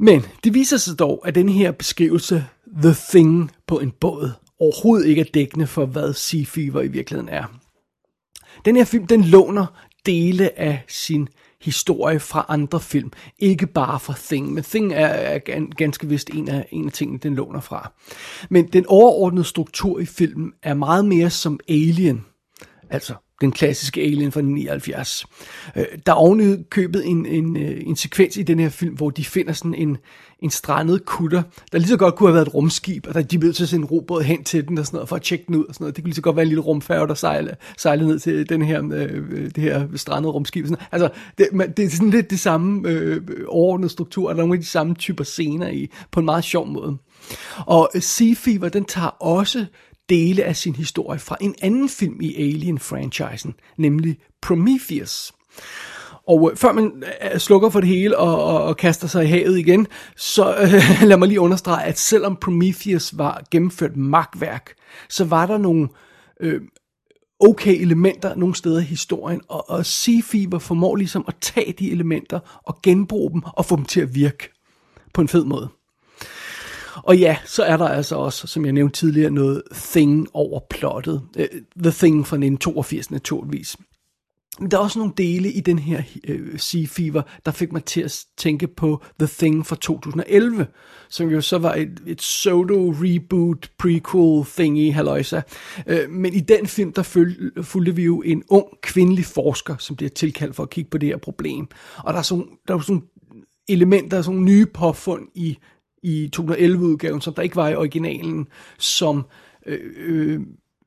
Men 0.00 0.22
det 0.44 0.54
viser 0.54 0.76
sig 0.76 0.98
dog, 0.98 1.22
at 1.28 1.34
den 1.34 1.48
her 1.48 1.70
beskrivelse, 1.70 2.46
The 2.82 2.94
Thing 3.10 3.50
på 3.66 3.78
en 3.78 3.90
båd, 4.00 4.32
overhovedet 4.60 5.06
ikke 5.06 5.20
er 5.20 5.30
dækkende 5.34 5.66
for, 5.66 5.86
hvad 5.86 6.12
Sea 6.12 6.44
Fever 6.46 6.82
i 6.82 6.88
virkeligheden 6.88 7.28
er. 7.28 7.44
Den 8.64 8.76
her 8.76 8.84
film, 8.84 9.06
den 9.06 9.24
låner 9.24 9.66
dele 10.06 10.58
af 10.58 10.84
sin 10.88 11.28
historie 11.62 12.20
fra 12.20 12.46
andre 12.48 12.80
film. 12.80 13.12
Ikke 13.38 13.66
bare 13.66 14.00
fra 14.00 14.14
Thing, 14.16 14.52
men 14.52 14.64
Thing 14.64 14.92
er, 14.92 15.06
er 15.06 15.38
ganske 15.76 16.08
vist 16.08 16.30
en 16.30 16.48
af, 16.48 16.68
en 16.70 16.86
af 16.86 16.92
tingene, 16.92 17.18
den 17.18 17.34
låner 17.34 17.60
fra. 17.60 17.92
Men 18.50 18.66
den 18.66 18.84
overordnede 18.88 19.44
struktur 19.44 20.00
i 20.00 20.06
filmen 20.06 20.52
er 20.62 20.74
meget 20.74 21.04
mere 21.04 21.30
som 21.30 21.60
Alien. 21.68 22.24
Altså 22.90 23.14
den 23.40 23.52
klassiske 23.52 24.00
Alien 24.00 24.32
fra 24.32 24.40
79. 24.40 25.26
Øh, 25.76 25.84
der 26.06 26.12
er 26.12 26.16
oven 26.16 26.64
købet 26.64 27.06
en, 27.06 27.26
en, 27.26 27.56
øh, 27.56 27.82
en 27.86 27.96
sekvens 27.96 28.36
i 28.36 28.42
den 28.42 28.58
her 28.58 28.68
film, 28.68 28.94
hvor 28.94 29.10
de 29.10 29.24
finder 29.24 29.52
sådan 29.52 29.74
en, 29.74 29.96
en 30.40 30.50
strandet 30.50 31.04
kutter, 31.04 31.42
der 31.72 31.78
lige 31.78 31.88
så 31.88 31.96
godt 31.96 32.14
kunne 32.14 32.28
have 32.28 32.34
været 32.34 32.46
et 32.46 32.54
rumskib, 32.54 33.06
og 33.06 33.14
der 33.14 33.22
de 33.22 33.38
blev 33.38 33.52
til 33.52 33.62
at 33.62 33.68
sende 33.68 33.82
en 33.82 33.88
robåd 33.88 34.22
hen 34.22 34.44
til 34.44 34.68
den 34.68 34.78
og 34.78 34.86
sådan 34.86 34.96
noget, 34.96 35.08
for 35.08 35.16
at 35.16 35.22
tjekke 35.22 35.44
den 35.46 35.54
ud 35.54 35.64
og 35.64 35.74
sådan 35.74 35.84
noget. 35.84 35.96
Det 35.96 36.04
kunne 36.04 36.08
lige 36.08 36.14
så 36.14 36.22
godt 36.22 36.36
være 36.36 36.42
en 36.42 36.48
lille 36.48 36.62
rumfærge, 36.62 37.08
der 37.08 37.14
sejlede, 37.14 37.56
sejlede 37.78 38.08
ned 38.08 38.18
til 38.18 38.48
den 38.48 38.62
her, 38.62 38.82
øh, 38.92 39.50
det 39.54 39.58
her 39.58 39.88
strandede 39.94 40.32
rumskib. 40.32 40.66
Sådan. 40.66 40.86
Altså, 40.92 41.08
det, 41.38 41.48
det 41.76 41.84
er 41.84 41.90
sådan 41.90 42.10
lidt 42.10 42.30
det 42.30 42.40
samme 42.40 42.88
øh, 42.88 43.20
overordnede 43.48 43.90
struktur, 43.90 44.28
og 44.28 44.34
der 44.34 44.40
er 44.40 44.46
nogle 44.46 44.58
af 44.58 44.62
de 44.62 44.68
samme 44.68 44.94
typer 44.94 45.24
scener 45.24 45.68
i, 45.68 45.90
på 46.10 46.20
en 46.20 46.26
meget 46.26 46.44
sjov 46.44 46.66
måde. 46.66 46.96
Og 47.66 47.90
øh, 47.94 48.02
Sea 48.02 48.34
Fever, 48.36 48.68
den 48.68 48.84
tager 48.84 49.22
også 49.22 49.66
dele 50.08 50.44
af 50.44 50.56
sin 50.56 50.74
historie 50.74 51.18
fra 51.18 51.36
en 51.40 51.54
anden 51.62 51.88
film 51.88 52.20
i 52.20 52.34
Alien-franchisen, 52.34 53.54
nemlig 53.76 54.16
Prometheus. 54.42 55.32
Og 56.28 56.50
øh, 56.50 56.56
før 56.56 56.72
man 56.72 57.02
øh, 57.32 57.38
slukker 57.38 57.68
for 57.70 57.80
det 57.80 57.88
hele 57.88 58.18
og, 58.18 58.44
og, 58.44 58.62
og 58.64 58.76
kaster 58.76 59.08
sig 59.08 59.24
i 59.24 59.28
havet 59.28 59.58
igen, 59.58 59.86
så 60.16 60.56
øh, 60.56 61.02
lad 61.08 61.16
mig 61.16 61.28
lige 61.28 61.40
understrege, 61.40 61.84
at 61.84 61.98
selvom 61.98 62.36
Prometheus 62.36 63.18
var 63.18 63.42
gennemført 63.50 63.96
magtværk, 63.96 64.74
så 65.08 65.24
var 65.24 65.46
der 65.46 65.58
nogle 65.58 65.88
øh, 66.40 66.60
okay 67.40 67.80
elementer 67.80 68.34
nogle 68.34 68.54
steder 68.54 68.80
i 68.80 68.84
historien, 68.84 69.40
og, 69.48 69.70
og 69.70 69.86
Sea 69.86 70.20
Fever 70.24 70.58
formår 70.58 70.96
ligesom 70.96 71.24
at 71.28 71.34
tage 71.40 71.72
de 71.72 71.90
elementer 71.90 72.60
og 72.64 72.82
genbruge 72.82 73.30
dem 73.30 73.42
og 73.46 73.66
få 73.66 73.76
dem 73.76 73.84
til 73.84 74.00
at 74.00 74.14
virke 74.14 74.52
på 75.14 75.20
en 75.20 75.28
fed 75.28 75.44
måde. 75.44 75.68
Og 77.02 77.18
ja, 77.18 77.36
så 77.44 77.62
er 77.62 77.76
der 77.76 77.88
altså 77.88 78.16
også, 78.16 78.46
som 78.46 78.64
jeg 78.64 78.72
nævnte 78.72 79.00
tidligere, 79.00 79.30
noget 79.30 79.62
Thing 79.72 80.28
over 80.32 80.60
plottet. 80.70 81.22
Øh, 81.36 81.46
the 81.82 81.92
Thing 81.92 82.26
fra 82.26 82.36
1982 82.36 83.10
naturligvis. 83.10 83.76
Men 84.60 84.70
der 84.70 84.76
er 84.76 84.80
også 84.80 84.98
nogle 84.98 85.14
dele 85.16 85.52
i 85.52 85.60
den 85.60 85.78
her 85.78 86.02
øh, 86.28 86.58
Sea 86.58 86.84
Fever, 86.88 87.22
der 87.46 87.52
fik 87.52 87.72
mig 87.72 87.84
til 87.84 88.00
at 88.00 88.24
tænke 88.36 88.66
på 88.66 89.02
The 89.18 89.28
Thing 89.38 89.66
fra 89.66 89.76
2011, 89.76 90.66
som 91.08 91.28
jo 91.28 91.40
så 91.40 91.58
var 91.58 91.74
et, 91.74 92.02
et 92.06 92.18
pseudo-reboot, 92.18 93.70
prequel 93.78 94.44
thingy, 94.44 94.92
halløjsa. 94.92 95.40
Øh, 95.86 96.10
men 96.10 96.34
i 96.34 96.40
den 96.40 96.66
film, 96.66 96.92
der 96.92 97.02
føl, 97.02 97.52
fulgte 97.62 97.96
vi 97.96 98.04
jo 98.04 98.22
en 98.22 98.42
ung 98.48 98.66
kvindelig 98.82 99.24
forsker, 99.24 99.76
som 99.78 99.96
bliver 99.96 100.10
tilkaldt 100.10 100.56
for 100.56 100.62
at 100.62 100.70
kigge 100.70 100.90
på 100.90 100.98
det 100.98 101.08
her 101.08 101.16
problem. 101.16 101.68
Og 101.98 102.12
der 102.12 102.18
er 102.18 102.22
sådan, 102.22 102.46
der 102.68 102.74
er 102.74 102.80
sådan 102.80 103.02
elementer, 103.68 104.22
sådan 104.22 104.44
nye 104.44 104.66
påfund 104.66 105.28
i 105.34 105.58
i 106.06 106.30
2011-udgaven, 106.36 107.20
som 107.20 107.34
der 107.34 107.42
ikke 107.42 107.56
var 107.56 107.68
i 107.68 107.76
originalen, 107.76 108.46
som... 108.78 109.26
Øh, 109.66 109.78
øh, 109.96 110.40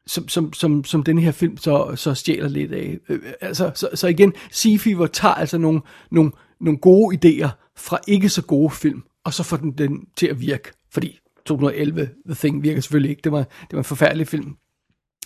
som, 0.07 0.27
som, 0.27 0.53
som, 0.53 0.83
som 0.83 1.03
den 1.03 1.19
her 1.19 1.31
film 1.31 1.57
så, 1.57 1.93
så 1.95 2.13
stjæler 2.13 2.49
lidt 2.49 2.71
af. 2.71 2.97
Øh, 3.09 3.15
øh 3.15 3.33
altså, 3.41 3.71
så, 3.75 3.89
så 3.93 4.07
igen, 4.07 4.33
Sea 4.51 4.77
Fever 4.77 5.07
tager 5.07 5.33
altså 5.33 5.57
nogle, 5.57 5.81
nogle, 6.11 6.31
nogle 6.61 6.79
gode 6.79 7.17
idéer 7.17 7.49
fra 7.77 7.99
ikke 8.07 8.29
så 8.29 8.41
gode 8.41 8.71
film, 8.71 9.03
og 9.23 9.33
så 9.33 9.43
får 9.43 9.57
den 9.57 9.71
den 9.71 10.07
til 10.15 10.27
at 10.27 10.41
virke. 10.41 10.71
Fordi 10.91 11.19
2011, 11.45 12.09
The 12.25 12.35
Thing 12.35 12.63
virker 12.63 12.81
selvfølgelig 12.81 13.09
ikke. 13.09 13.21
Det 13.23 13.31
var, 13.31 13.39
det 13.39 13.71
var 13.71 13.77
en 13.77 13.83
forfærdelig 13.83 14.27
film. 14.27 14.55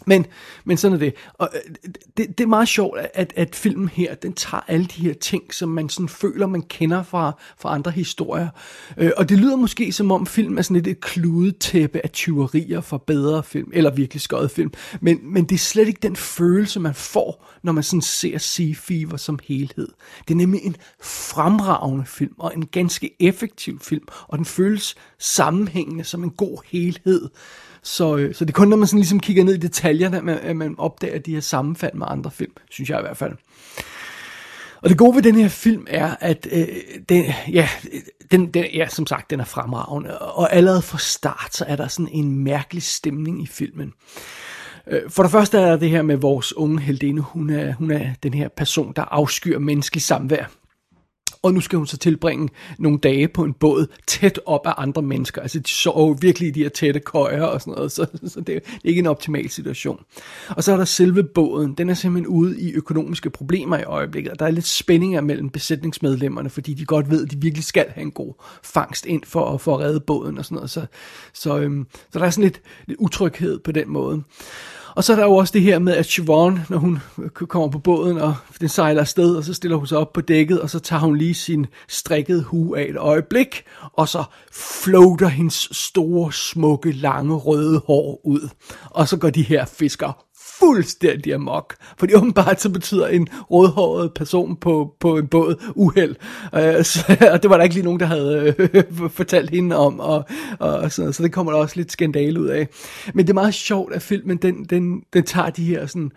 Men, 0.05 0.25
men 0.65 0.77
sådan 0.77 0.95
er 0.95 0.99
det. 0.99 1.13
Og 1.33 1.49
øh, 1.53 1.93
det, 2.17 2.37
det 2.37 2.43
er 2.43 2.47
meget 2.47 2.67
sjovt, 2.67 2.99
at, 3.13 3.33
at 3.35 3.55
filmen 3.55 3.89
her, 3.89 4.15
den 4.15 4.33
tager 4.33 4.61
alle 4.67 4.85
de 4.85 5.01
her 5.01 5.13
ting, 5.13 5.53
som 5.53 5.69
man 5.69 5.89
sådan 5.89 6.09
føler, 6.09 6.47
man 6.47 6.61
kender 6.61 7.03
fra, 7.03 7.31
fra 7.57 7.73
andre 7.75 7.91
historier. 7.91 8.47
Øh, 8.97 9.11
og 9.17 9.29
det 9.29 9.37
lyder 9.37 9.55
måske 9.55 9.91
som 9.91 10.11
om 10.11 10.25
film 10.25 10.57
er 10.57 10.61
sådan 10.61 10.75
lidt 10.75 10.87
et 10.87 10.99
kludetæppe 10.99 12.01
af 12.03 12.09
tyverier 12.09 12.81
for 12.81 12.97
bedre 12.97 13.43
film, 13.43 13.71
eller 13.73 13.91
virkelig 13.91 14.21
skøjet 14.21 14.51
film. 14.51 14.71
Men, 15.01 15.19
men 15.23 15.45
det 15.45 15.55
er 15.55 15.59
slet 15.59 15.87
ikke 15.87 15.99
den 16.01 16.15
følelse, 16.15 16.79
man 16.79 16.93
får, 16.93 17.49
når 17.63 17.71
man 17.71 17.83
sådan 17.83 18.01
ser 18.01 18.37
Sea 18.37 18.73
Fever 18.75 19.17
som 19.17 19.39
helhed. 19.43 19.87
Det 20.27 20.33
er 20.33 20.37
nemlig 20.37 20.61
en 20.63 20.75
fremragende 21.01 22.05
film, 22.05 22.33
og 22.37 22.53
en 22.55 22.65
ganske 22.65 23.15
effektiv 23.19 23.79
film, 23.79 24.07
og 24.27 24.37
den 24.37 24.45
føles 24.45 24.95
sammenhængende 25.19 26.03
som 26.03 26.23
en 26.23 26.29
god 26.29 26.57
helhed. 26.65 27.29
Så, 27.83 28.17
øh, 28.17 28.35
så 28.35 28.45
det 28.45 28.51
er 28.51 28.57
kun, 28.57 28.67
når 28.67 28.77
man 28.77 28.87
sådan 28.87 28.99
ligesom 28.99 29.19
kigger 29.19 29.43
ned 29.43 29.53
i 29.53 29.57
detaljerne, 29.57 30.17
at 30.17 30.23
man, 30.23 30.39
at 30.39 30.55
man 30.55 30.75
opdager 30.77 31.19
de 31.19 31.33
her 31.33 31.41
sammenfald 31.41 31.93
med 31.93 32.07
andre 32.09 32.31
film, 32.31 32.51
synes 32.69 32.89
jeg 32.89 32.99
i 32.99 33.01
hvert 33.01 33.17
fald. 33.17 33.33
Og 34.81 34.89
det 34.89 34.97
gode 34.97 35.15
ved 35.15 35.21
den 35.21 35.35
her 35.35 35.47
film 35.47 35.87
er, 35.89 36.15
at 36.19 36.47
øh, 36.51 36.67
den, 37.09 37.25
ja, 37.51 37.69
den, 38.31 38.47
den, 38.47 38.65
ja, 38.73 38.87
som 38.87 39.07
sagt, 39.07 39.29
den 39.29 39.39
er 39.39 39.45
fremragende, 39.45 40.19
og 40.19 40.53
allerede 40.53 40.81
fra 40.81 40.97
start, 40.97 41.49
så 41.55 41.65
er 41.67 41.75
der 41.75 41.87
sådan 41.87 42.09
en 42.11 42.39
mærkelig 42.43 42.83
stemning 42.83 43.43
i 43.43 43.47
filmen. 43.47 43.93
Øh, 44.87 45.09
for 45.09 45.23
det 45.23 45.31
første 45.31 45.57
er 45.57 45.65
der 45.65 45.77
det 45.77 45.89
her 45.89 46.01
med 46.01 46.15
vores 46.15 46.57
unge 46.57 46.79
heldinde, 46.79 47.21
hun 47.21 47.49
er, 47.49 47.73
hun 47.73 47.91
er 47.91 48.13
den 48.23 48.33
her 48.33 48.47
person, 48.57 48.93
der 48.95 49.01
afskyr 49.01 49.59
menneskelig 49.59 50.01
samvær 50.01 50.45
og 51.43 51.53
nu 51.53 51.61
skal 51.61 51.77
hun 51.77 51.87
så 51.87 51.97
tilbringe 51.97 52.49
nogle 52.79 52.97
dage 52.97 53.27
på 53.27 53.43
en 53.43 53.53
båd 53.53 53.87
tæt 54.07 54.39
op 54.45 54.67
af 54.67 54.73
andre 54.77 55.01
mennesker. 55.01 55.41
Altså 55.41 55.59
de 55.59 55.69
sover 55.69 56.13
virkelig 56.13 56.47
i 56.47 56.51
de 56.51 56.61
her 56.61 56.69
tætte 56.69 56.99
køjer 56.99 57.43
og 57.43 57.61
sådan 57.61 57.73
noget, 57.73 57.91
så, 57.91 58.05
så 58.27 58.41
det 58.41 58.55
er 58.55 58.59
ikke 58.83 58.99
en 58.99 59.07
optimal 59.07 59.49
situation. 59.49 60.03
Og 60.49 60.63
så 60.63 60.73
er 60.73 60.77
der 60.77 60.85
selve 60.85 61.23
båden, 61.23 61.73
den 61.73 61.89
er 61.89 61.93
simpelthen 61.93 62.27
ude 62.27 62.61
i 62.61 62.73
økonomiske 62.73 63.29
problemer 63.29 63.77
i 63.77 63.83
øjeblikket, 63.83 64.31
og 64.31 64.39
der 64.39 64.45
er 64.45 64.51
lidt 64.51 64.67
spændinger 64.67 65.21
mellem 65.21 65.49
besætningsmedlemmerne, 65.49 66.49
fordi 66.49 66.73
de 66.73 66.85
godt 66.85 67.09
ved, 67.09 67.25
at 67.25 67.31
de 67.31 67.41
virkelig 67.41 67.63
skal 67.63 67.85
have 67.89 68.03
en 68.03 68.11
god 68.11 68.33
fangst 68.63 69.05
ind 69.05 69.23
for 69.25 69.53
at 69.53 69.61
få 69.61 69.79
redde 69.79 69.99
båden 69.99 70.37
og 70.37 70.45
sådan 70.45 70.55
noget. 70.55 70.69
Så, 70.69 70.85
så, 71.33 71.59
øhm, 71.59 71.87
så 72.11 72.19
der 72.19 72.25
er 72.25 72.29
sådan 72.29 72.43
lidt, 72.43 72.61
lidt 72.87 72.99
utryghed 72.99 73.59
på 73.59 73.71
den 73.71 73.89
måde. 73.89 74.23
Og 74.95 75.03
så 75.03 75.13
er 75.13 75.17
der 75.17 75.23
jo 75.23 75.35
også 75.35 75.51
det 75.53 75.61
her 75.61 75.79
med, 75.79 75.93
at 75.93 76.05
Siobhan, 76.05 76.59
når 76.69 76.77
hun 76.77 76.99
kommer 77.33 77.67
på 77.67 77.79
båden, 77.79 78.17
og 78.17 78.35
den 78.59 78.69
sejler 78.69 79.01
afsted, 79.01 79.35
og 79.35 79.43
så 79.43 79.53
stiller 79.53 79.77
hun 79.77 79.87
sig 79.87 79.97
op 79.97 80.13
på 80.13 80.21
dækket, 80.21 80.61
og 80.61 80.69
så 80.69 80.79
tager 80.79 80.99
hun 80.99 81.17
lige 81.17 81.33
sin 81.33 81.65
strikkede 81.87 82.43
hue 82.43 82.79
af 82.79 82.85
et 82.89 82.97
øjeblik, 82.97 83.63
og 83.93 84.09
så 84.09 84.23
floater 84.51 85.27
hendes 85.27 85.69
store, 85.71 86.33
smukke, 86.33 86.91
lange, 86.91 87.35
røde 87.35 87.81
hår 87.87 88.21
ud. 88.25 88.49
Og 88.89 89.07
så 89.07 89.17
går 89.17 89.29
de 89.29 89.43
her 89.43 89.65
fisker 89.65 90.23
fuldstændig 90.59 91.33
amok. 91.33 91.75
Fordi 91.97 92.13
åbenbart 92.13 92.61
så 92.61 92.69
betyder 92.69 93.07
en 93.07 93.27
rødhåret 93.51 94.13
person 94.13 94.55
på, 94.55 94.95
på 94.99 95.17
en 95.17 95.27
båd 95.27 95.55
uheld. 95.75 96.15
Uh, 96.53 96.83
så, 96.83 97.17
og 97.33 97.43
det 97.43 97.49
var 97.49 97.57
der 97.57 97.63
ikke 97.63 97.75
lige 97.75 97.85
nogen, 97.85 97.99
der 97.99 98.05
havde 98.05 98.55
øh, 98.59 98.83
fortalt 99.19 99.49
hende 99.49 99.75
om. 99.75 99.99
Og, 99.99 100.25
og 100.59 100.91
sådan 100.91 101.03
noget. 101.03 101.15
Så 101.15 101.23
det 101.23 101.31
kommer 101.31 101.51
der 101.51 101.59
også 101.59 101.75
lidt 101.75 101.91
skandale 101.91 102.41
ud 102.41 102.47
af. 102.47 102.67
Men 103.13 103.25
det 103.25 103.29
er 103.29 103.33
meget 103.33 103.53
sjovt, 103.53 103.93
at 103.93 104.01
filmen 104.01 104.37
den, 104.37 104.63
den, 104.63 105.03
den 105.13 105.23
tager 105.23 105.49
de 105.49 105.65
her 105.65 105.85
sådan 105.85 106.11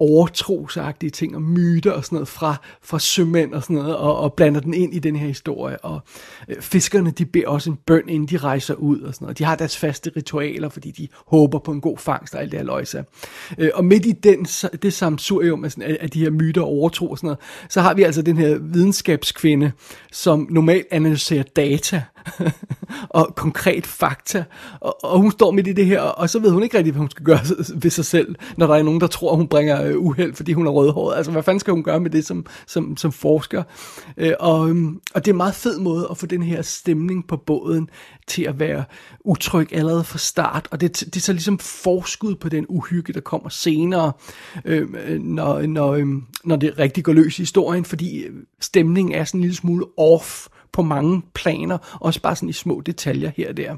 overtrosagtige 0.00 1.10
ting 1.10 1.34
og 1.36 1.42
myter 1.42 1.92
og 1.92 2.04
sådan 2.04 2.16
noget 2.16 2.28
fra, 2.28 2.56
fra 2.82 2.98
sømænd 2.98 3.54
og 3.54 3.62
sådan 3.62 3.76
noget, 3.76 3.96
og, 3.96 4.16
og 4.16 4.32
blander 4.32 4.60
den 4.60 4.74
ind 4.74 4.94
i 4.94 4.98
den 4.98 5.16
her 5.16 5.26
historie. 5.26 5.84
Og 5.84 6.00
øh, 6.48 6.60
fiskerne, 6.60 7.10
de 7.10 7.26
beder 7.26 7.48
også 7.48 7.70
en 7.70 7.76
bøn, 7.86 8.08
inden 8.08 8.28
de 8.28 8.36
rejser 8.36 8.74
ud 8.74 9.00
og 9.00 9.14
sådan 9.14 9.24
noget. 9.24 9.38
De 9.38 9.44
har 9.44 9.56
deres 9.56 9.76
faste 9.76 10.10
ritualer, 10.16 10.68
fordi 10.68 10.90
de 10.90 11.08
håber 11.26 11.58
på 11.58 11.72
en 11.72 11.80
god 11.80 11.98
fangst 11.98 12.34
og 12.34 12.40
alt 12.40 12.52
det 12.52 12.58
her 12.58 12.66
løjse. 12.66 13.04
Øh, 13.58 13.70
og 13.74 13.84
midt 13.84 14.06
i 14.06 14.12
den, 14.12 14.44
det 14.82 14.92
samsurium 14.92 15.64
af, 15.64 15.72
sådan, 15.72 15.96
af 16.00 16.10
de 16.10 16.20
her 16.20 16.30
myter 16.30 16.62
og 16.62 16.68
overtro 16.68 17.10
og 17.10 17.18
sådan 17.18 17.26
noget, 17.26 17.38
så 17.68 17.80
har 17.80 17.94
vi 17.94 18.02
altså 18.02 18.22
den 18.22 18.36
her 18.36 18.58
videnskabskvinde, 18.58 19.72
som 20.12 20.46
normalt 20.50 20.86
analyserer 20.90 21.42
data 21.42 22.02
og 23.08 23.34
konkret 23.36 23.86
fakta. 23.86 24.44
Og, 24.80 25.04
og 25.04 25.18
hun 25.18 25.30
står 25.30 25.50
midt 25.50 25.66
i 25.66 25.72
det 25.72 25.86
her, 25.86 26.00
og 26.00 26.30
så 26.30 26.38
ved 26.38 26.50
hun 26.50 26.62
ikke 26.62 26.78
rigtig, 26.78 26.92
hvad 26.92 27.00
hun 27.00 27.10
skal 27.10 27.24
gøre 27.24 27.40
ved 27.82 27.90
sig 27.90 28.04
selv, 28.04 28.34
når 28.56 28.66
der 28.66 28.74
er 28.74 28.82
nogen, 28.82 29.00
der 29.00 29.06
tror, 29.06 29.36
hun 29.36 29.48
bringer 29.48 29.84
øh, 29.84 29.98
uheld, 29.98 30.34
fordi 30.34 30.52
hun 30.52 30.66
er 30.66 30.70
rødhåret. 30.70 31.16
Altså, 31.16 31.32
hvad 31.32 31.42
fanden 31.42 31.60
skal 31.60 31.72
hun 31.72 31.82
gøre 31.82 32.00
med 32.00 32.10
det 32.10 32.26
som, 32.26 32.46
som, 32.66 32.96
som 32.96 33.12
forsker? 33.12 33.62
Øh, 34.16 34.32
og, 34.40 34.68
øhm, 34.68 35.00
og 35.14 35.24
det 35.24 35.30
er 35.30 35.32
en 35.32 35.36
meget 35.36 35.54
fed 35.54 35.78
måde 35.78 36.08
at 36.10 36.16
få 36.16 36.26
den 36.26 36.42
her 36.42 36.62
stemning 36.62 37.26
på 37.26 37.36
båden 37.36 37.88
til 38.26 38.42
at 38.42 38.58
være 38.58 38.84
utryg 39.24 39.68
allerede 39.72 40.04
fra 40.04 40.18
start. 40.18 40.68
Og 40.70 40.80
det, 40.80 41.00
det 41.00 41.16
er 41.16 41.20
så 41.20 41.32
ligesom 41.32 41.58
forskud 41.58 42.34
på 42.34 42.48
den 42.48 42.66
uhygge, 42.68 43.12
der 43.12 43.20
kommer 43.20 43.48
senere, 43.48 44.12
øh, 44.64 44.88
når, 45.20 45.66
når, 45.66 45.94
øh, 45.94 46.06
når 46.44 46.56
det 46.56 46.78
rigtig 46.78 47.04
går 47.04 47.12
løs 47.12 47.38
i 47.38 47.42
historien, 47.42 47.84
fordi 47.84 48.24
stemningen 48.60 49.14
er 49.14 49.24
sådan 49.24 49.38
en 49.38 49.42
lille 49.42 49.56
smule 49.56 49.86
off 49.96 50.46
på 50.72 50.82
mange 50.82 51.22
planer, 51.34 51.78
også 52.00 52.20
bare 52.20 52.36
sådan 52.36 52.48
i 52.48 52.52
små 52.52 52.80
detaljer 52.86 53.30
her 53.36 53.48
og 53.48 53.56
der. 53.56 53.76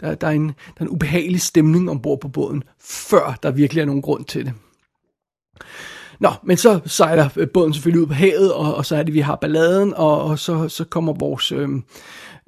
Der, 0.00 0.14
der, 0.14 0.26
er, 0.26 0.30
en, 0.30 0.48
der 0.48 0.80
er 0.80 0.84
en 0.84 0.88
ubehagelig 0.88 1.40
stemning 1.40 1.90
ombord 1.90 2.20
på 2.20 2.28
båden, 2.28 2.62
før 2.80 3.38
der 3.42 3.50
virkelig 3.50 3.80
er 3.80 3.86
nogen 3.86 4.02
grund 4.02 4.24
til 4.24 4.44
det. 4.44 4.52
Nå, 6.20 6.30
men 6.42 6.56
så 6.56 6.80
sejler 6.86 7.28
øh, 7.36 7.48
båden 7.48 7.74
selvfølgelig 7.74 8.02
ud 8.02 8.06
på 8.06 8.12
havet, 8.12 8.52
og, 8.52 8.74
og 8.74 8.86
så 8.86 8.96
er 8.96 9.02
det, 9.02 9.14
vi 9.14 9.20
har 9.20 9.36
balladen, 9.36 9.94
og, 9.94 10.22
og 10.22 10.38
så, 10.38 10.68
så 10.68 10.84
kommer 10.84 11.12
vores, 11.12 11.52
øh, 11.52 11.68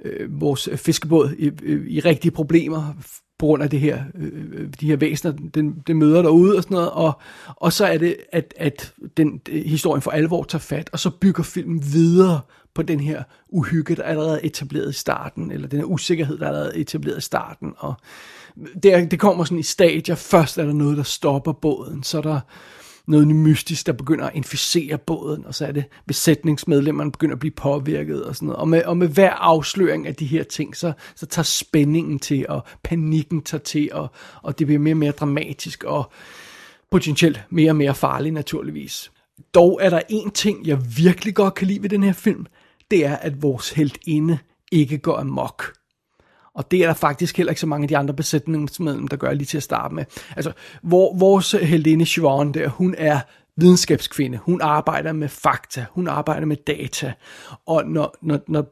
øh, 0.05 0.41
vores 0.41 0.69
fiskebåd 0.77 1.35
i, 1.39 1.51
øh, 1.63 1.87
i 1.87 2.01
rigtige 2.01 2.33
problemer 2.33 2.95
på 3.39 3.47
grund 3.47 3.63
af 3.63 3.71
det 3.71 3.81
her, 3.81 4.05
øh, 4.15 4.33
øh 4.53 4.69
de 4.81 4.87
her 4.87 4.97
væsener, 4.97 5.33
den, 5.55 5.83
den 5.87 5.99
møder 5.99 6.23
derude 6.23 6.57
og 6.57 6.63
sådan 6.63 6.75
noget, 6.75 6.91
og, 6.91 7.21
og 7.57 7.73
så 7.73 7.87
er 7.87 7.99
det, 7.99 8.17
at, 8.33 8.55
at 8.57 8.95
den 9.17 9.41
historien 9.53 10.03
for 10.03 10.11
alvor 10.11 10.45
tager 10.45 10.61
fat, 10.61 10.91
og 10.93 10.99
så 10.99 11.11
bygger 11.11 11.43
filmen 11.43 11.83
videre 11.93 12.41
på 12.75 12.83
den 12.83 13.01
her 13.01 13.23
uhygge, 13.49 13.97
der 13.97 14.03
allerede 14.03 14.45
etableret 14.45 14.91
i 14.91 14.99
starten, 14.99 15.51
eller 15.51 15.69
den 15.69 15.79
her 15.79 15.87
usikkerhed, 15.87 16.39
der 16.39 16.45
er 16.45 16.49
allerede 16.49 16.77
etableret 16.77 17.19
i 17.19 17.21
starten, 17.21 17.73
og 17.77 17.95
det, 18.83 19.11
det 19.11 19.21
kommer 19.21 19.45
sådan 19.45 19.59
i 19.59 19.63
stadier, 19.63 20.15
først 20.15 20.59
er 20.59 20.65
der 20.65 20.73
noget, 20.73 20.97
der 20.97 21.03
stopper 21.03 21.53
båden, 21.53 22.03
så 22.03 22.19
er 22.19 22.23
der 22.23 22.41
noget 23.07 23.29
mystisk, 23.29 23.87
der 23.87 23.93
begynder 23.93 24.27
at 24.27 24.35
inficere 24.35 24.99
båden, 24.99 25.47
og 25.47 25.55
så 25.55 25.67
er 25.67 25.73
det 25.73 25.85
besætningsmedlemmerne 26.07 27.13
begynder 27.13 27.35
at 27.35 27.41
blive 27.41 27.53
påvirket 27.53 28.25
og 28.25 28.37
sådan 28.37 28.47
noget. 28.47 28.61
Og 28.61 28.69
med, 28.69 28.85
og 28.85 28.97
med 28.97 29.09
hver 29.09 29.31
afsløring 29.31 30.07
af 30.07 30.15
de 30.15 30.27
her 30.27 30.43
ting, 30.43 30.77
så, 30.77 30.93
så 31.17 31.27
tager 31.27 31.45
spændingen 31.45 32.19
til, 32.19 32.47
og 32.49 32.65
panikken 32.83 33.43
tager 33.43 33.63
til, 33.63 33.89
og, 33.93 34.09
og 34.43 34.59
det 34.59 34.67
bliver 34.67 34.81
mere 34.81 34.93
og 34.93 34.99
mere 34.99 35.13
dramatisk, 35.13 35.85
og 35.85 36.11
potentielt 36.91 37.43
mere 37.51 37.71
og 37.71 37.77
mere 37.77 37.95
farligt 37.95 38.35
naturligvis. 38.35 39.11
Dog 39.55 39.79
er 39.83 39.91
der 39.91 40.01
en 40.09 40.31
ting, 40.31 40.67
jeg 40.67 40.79
virkelig 40.97 41.35
godt 41.35 41.55
kan 41.55 41.67
lide 41.67 41.83
ved 41.83 41.89
den 41.89 42.03
her 42.03 42.13
film, 42.13 42.47
det 42.91 43.07
er, 43.07 43.17
at 43.17 43.43
vores 43.43 43.71
heltinde 43.71 44.39
ikke 44.73 44.99
går 44.99 45.17
amok. 45.17 45.73
Og 46.55 46.71
det 46.71 46.83
er 46.83 46.87
der 46.87 46.95
faktisk 46.95 47.37
heller 47.37 47.51
ikke 47.51 47.61
så 47.61 47.67
mange 47.67 47.85
af 47.85 47.89
de 47.89 47.97
andre 47.97 48.15
besætningsmedlemmer, 48.15 49.09
der 49.09 49.17
gør 49.17 49.33
lige 49.33 49.47
til 49.47 49.57
at 49.57 49.63
starte 49.63 49.95
med. 49.95 50.05
Altså, 50.37 50.53
hvor, 50.83 51.17
vores 51.19 51.53
heldinde 51.53 52.07
Siobhan 52.07 52.53
der, 52.53 52.69
hun 52.69 52.95
er 52.99 53.21
videnskabskvinde. 53.57 54.39
Hun 54.39 54.61
arbejder 54.61 55.13
med 55.13 55.29
fakta. 55.29 55.87
Hun 55.93 56.09
arbejder 56.09 56.47
med 56.47 56.57
data. 56.57 57.13
Og 57.67 57.85
når, 57.87 58.15
når, 58.23 58.41
når 58.49 58.65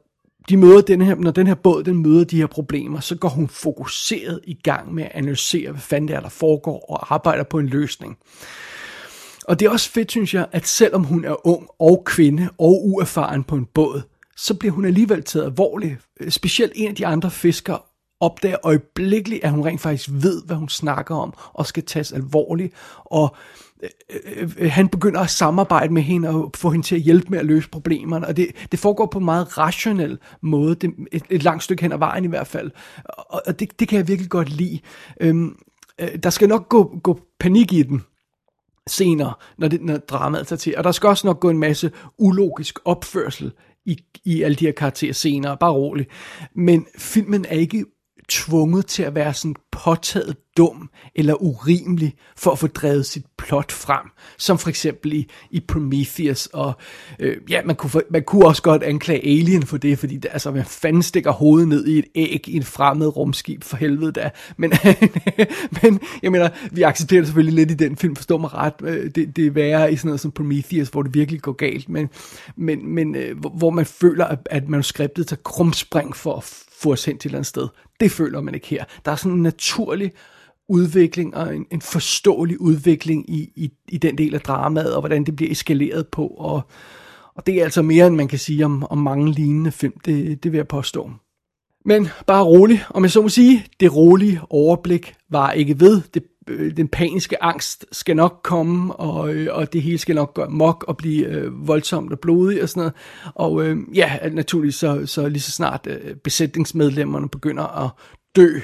de 0.48 0.56
møder 0.56 0.80
den 0.80 1.00
her, 1.00 1.14
når 1.14 1.30
den 1.30 1.46
her 1.46 1.54
båd 1.54 1.84
den 1.84 2.02
møder 2.02 2.24
de 2.24 2.36
her 2.36 2.46
problemer, 2.46 3.00
så 3.00 3.16
går 3.16 3.28
hun 3.28 3.48
fokuseret 3.48 4.40
i 4.44 4.54
gang 4.54 4.94
med 4.94 5.04
at 5.04 5.10
analysere, 5.14 5.70
hvad 5.70 5.80
fanden 5.80 6.08
det 6.08 6.16
er, 6.16 6.20
der 6.20 6.28
foregår, 6.28 6.90
og 6.90 7.14
arbejder 7.14 7.44
på 7.44 7.58
en 7.58 7.66
løsning. 7.66 8.18
Og 9.48 9.60
det 9.60 9.66
er 9.66 9.70
også 9.70 9.90
fedt, 9.90 10.10
synes 10.10 10.34
jeg, 10.34 10.46
at 10.52 10.66
selvom 10.66 11.04
hun 11.04 11.24
er 11.24 11.46
ung 11.46 11.68
og 11.78 12.02
kvinde 12.06 12.48
og 12.58 12.86
uerfaren 12.86 13.44
på 13.44 13.56
en 13.56 13.64
båd, 13.64 14.02
så 14.36 14.54
bliver 14.54 14.72
hun 14.72 14.84
alligevel 14.84 15.22
taget 15.22 15.46
alvorligt. 15.46 15.96
Øh, 16.20 16.30
specielt 16.30 16.72
en 16.76 16.88
af 16.88 16.94
de 16.94 17.06
andre 17.06 17.30
fiskere 17.30 17.78
opdager 18.20 18.56
øjeblikkeligt, 18.62 19.44
at 19.44 19.50
hun 19.50 19.64
rent 19.64 19.80
faktisk 19.80 20.08
ved, 20.12 20.42
hvad 20.46 20.56
hun 20.56 20.68
snakker 20.68 21.14
om, 21.14 21.34
og 21.52 21.66
skal 21.66 21.82
tages 21.84 22.12
alvorligt. 22.12 22.74
Og 23.04 23.36
øh, 23.82 23.90
øh, 24.36 24.50
øh, 24.58 24.70
han 24.70 24.88
begynder 24.88 25.20
at 25.20 25.30
samarbejde 25.30 25.92
med 25.92 26.02
hende 26.02 26.28
og 26.28 26.50
få 26.56 26.70
hende 26.70 26.86
til 26.86 26.94
at 26.94 27.00
hjælpe 27.00 27.26
med 27.30 27.38
at 27.38 27.46
løse 27.46 27.68
problemerne. 27.68 28.26
Og 28.26 28.36
det, 28.36 28.48
det 28.72 28.78
foregår 28.78 29.06
på 29.06 29.18
en 29.18 29.24
meget 29.24 29.58
rationel 29.58 30.18
måde, 30.42 30.74
det, 30.74 30.90
et, 31.12 31.22
et 31.30 31.42
langt 31.42 31.62
stykke 31.62 31.82
hen 31.82 31.92
ad 31.92 31.98
vejen 31.98 32.24
i 32.24 32.28
hvert 32.28 32.46
fald. 32.46 32.70
Og, 33.04 33.42
og 33.46 33.60
det, 33.60 33.80
det 33.80 33.88
kan 33.88 33.98
jeg 33.98 34.08
virkelig 34.08 34.30
godt 34.30 34.48
lide. 34.48 34.80
Øhm, 35.20 35.56
øh, 36.00 36.08
der 36.22 36.30
skal 36.30 36.48
nok 36.48 36.68
gå, 36.68 36.98
gå 37.02 37.20
panik 37.40 37.72
i 37.72 37.82
den 37.82 38.02
senere, 38.88 39.32
når, 39.58 39.68
det, 39.68 39.82
når 39.82 39.96
dramaet 39.96 40.46
tager 40.46 40.58
til. 40.58 40.74
Og 40.76 40.84
der 40.84 40.92
skal 40.92 41.08
også 41.08 41.26
nok 41.26 41.40
gå 41.40 41.50
en 41.50 41.58
masse 41.58 41.90
ulogisk 42.18 42.78
opførsel 42.84 43.52
i, 43.86 43.98
i 44.24 44.42
alle 44.42 44.54
de 44.54 44.64
her 44.64 44.72
karakterer 44.72 45.12
senere, 45.12 45.56
bare 45.56 45.72
roligt. 45.72 46.08
Men 46.54 46.86
filmen 46.98 47.44
er 47.48 47.54
ikke 47.54 47.84
tvunget 48.28 48.86
til 48.86 49.02
at 49.02 49.14
være 49.14 49.34
sådan 49.34 49.56
påtaget 49.70 50.36
dum 50.56 50.90
eller 51.14 51.42
urimelig 51.42 52.14
for 52.36 52.50
at 52.50 52.58
få 52.58 52.66
drevet 52.66 53.06
sit 53.06 53.24
plot 53.38 53.72
frem, 53.72 54.10
som 54.38 54.58
for 54.58 54.68
eksempel 54.68 55.12
i, 55.12 55.28
i 55.50 55.60
Prometheus, 55.60 56.46
og 56.46 56.72
øh, 57.18 57.36
ja, 57.50 57.60
man 57.64 57.76
kunne, 57.76 57.90
for, 57.90 58.02
man 58.10 58.22
kunne 58.22 58.46
også 58.46 58.62
godt 58.62 58.82
anklage 58.82 59.24
Alien 59.24 59.62
for 59.62 59.76
det, 59.76 59.98
fordi 59.98 60.16
det, 60.16 60.28
altså, 60.32 60.50
man 60.50 60.64
fanden 60.64 61.02
stikker 61.02 61.30
hovedet 61.30 61.68
ned 61.68 61.86
i 61.86 61.98
et 61.98 62.04
æg 62.14 62.48
i 62.48 62.56
en 62.56 62.62
fremmed 62.62 63.16
rumskib, 63.16 63.64
for 63.64 63.76
helvede 63.76 64.12
da, 64.12 64.30
men, 64.56 64.72
men 65.82 66.00
jeg 66.22 66.32
mener, 66.32 66.48
vi 66.72 66.82
accepterer 66.82 67.20
det 67.20 67.26
selvfølgelig 67.26 67.54
lidt 67.54 67.70
i 67.70 67.84
den 67.84 67.96
film, 67.96 68.16
forstår 68.16 68.38
mig 68.38 68.54
ret, 68.54 68.74
øh, 68.82 69.10
det, 69.14 69.36
det 69.36 69.46
er 69.46 69.50
værre 69.50 69.92
i 69.92 69.96
sådan 69.96 70.08
noget 70.08 70.20
som 70.20 70.30
Prometheus, 70.30 70.88
hvor 70.88 71.02
det 71.02 71.14
virkelig 71.14 71.40
går 71.40 71.52
galt, 71.52 71.88
men, 71.88 72.08
men, 72.56 72.94
men 72.94 73.14
øh, 73.14 73.38
hvor 73.38 73.70
man 73.70 73.86
føler, 73.86 74.24
at, 74.24 74.38
at 74.50 74.68
manuskriptet 74.68 75.26
tager 75.26 75.42
krumspring 75.44 76.16
for 76.16 76.36
at 76.36 76.67
få 76.80 76.92
os 76.92 77.04
hen 77.04 77.18
til 77.18 77.28
et 77.28 77.30
eller 77.30 77.38
andet 77.38 77.46
sted. 77.46 77.68
Det 78.00 78.10
føler 78.10 78.40
man 78.40 78.54
ikke 78.54 78.66
her. 78.66 78.84
Der 79.04 79.12
er 79.12 79.16
sådan 79.16 79.36
en 79.36 79.42
naturlig 79.42 80.12
udvikling 80.68 81.36
og 81.36 81.56
en, 81.56 81.66
en 81.70 81.82
forståelig 81.82 82.60
udvikling 82.60 83.30
i, 83.30 83.52
i, 83.56 83.72
i 83.88 83.98
den 83.98 84.18
del 84.18 84.34
af 84.34 84.40
dramaet, 84.40 84.94
og 84.94 85.00
hvordan 85.00 85.24
det 85.24 85.36
bliver 85.36 85.50
eskaleret 85.50 86.08
på, 86.08 86.26
og, 86.26 86.62
og 87.34 87.46
det 87.46 87.54
er 87.54 87.64
altså 87.64 87.82
mere, 87.82 88.06
end 88.06 88.16
man 88.16 88.28
kan 88.28 88.38
sige 88.38 88.64
om, 88.64 88.84
om 88.90 88.98
mange 88.98 89.32
lignende 89.32 89.72
film, 89.72 90.00
det, 90.04 90.42
det 90.42 90.52
vil 90.52 90.58
jeg 90.58 90.68
påstå. 90.68 91.10
Men 91.88 92.08
bare 92.26 92.44
rolig, 92.44 92.84
om 92.90 93.02
jeg 93.02 93.10
så 93.10 93.22
må 93.22 93.28
sige, 93.28 93.66
det 93.80 93.96
rolige 93.96 94.40
overblik 94.50 95.14
var 95.30 95.52
ikke 95.52 95.80
ved. 95.80 96.02
Det, 96.14 96.22
øh, 96.48 96.76
den 96.76 96.88
paniske 96.88 97.42
angst 97.42 97.86
skal 97.92 98.16
nok 98.16 98.40
komme, 98.44 98.94
og, 98.94 99.34
øh, 99.34 99.54
og 99.56 99.72
det 99.72 99.82
hele 99.82 99.98
skal 99.98 100.14
nok 100.14 100.34
gå 100.34 100.46
mok 100.48 100.84
og 100.88 100.96
blive 100.96 101.26
øh, 101.26 101.68
voldsomt 101.68 102.12
og 102.12 102.20
blodigt 102.20 102.62
og 102.62 102.68
sådan 102.68 102.80
noget. 102.80 102.94
Og 103.34 103.64
øh, 103.64 103.76
ja, 103.94 104.18
naturligvis 104.32 104.74
så, 104.74 105.06
så 105.06 105.28
lige 105.28 105.42
så 105.42 105.50
snart 105.50 105.86
øh, 105.90 106.14
besætningsmedlemmerne 106.14 107.28
begynder 107.28 107.84
at 107.84 107.90
dø, 108.36 108.54
øh, 108.54 108.62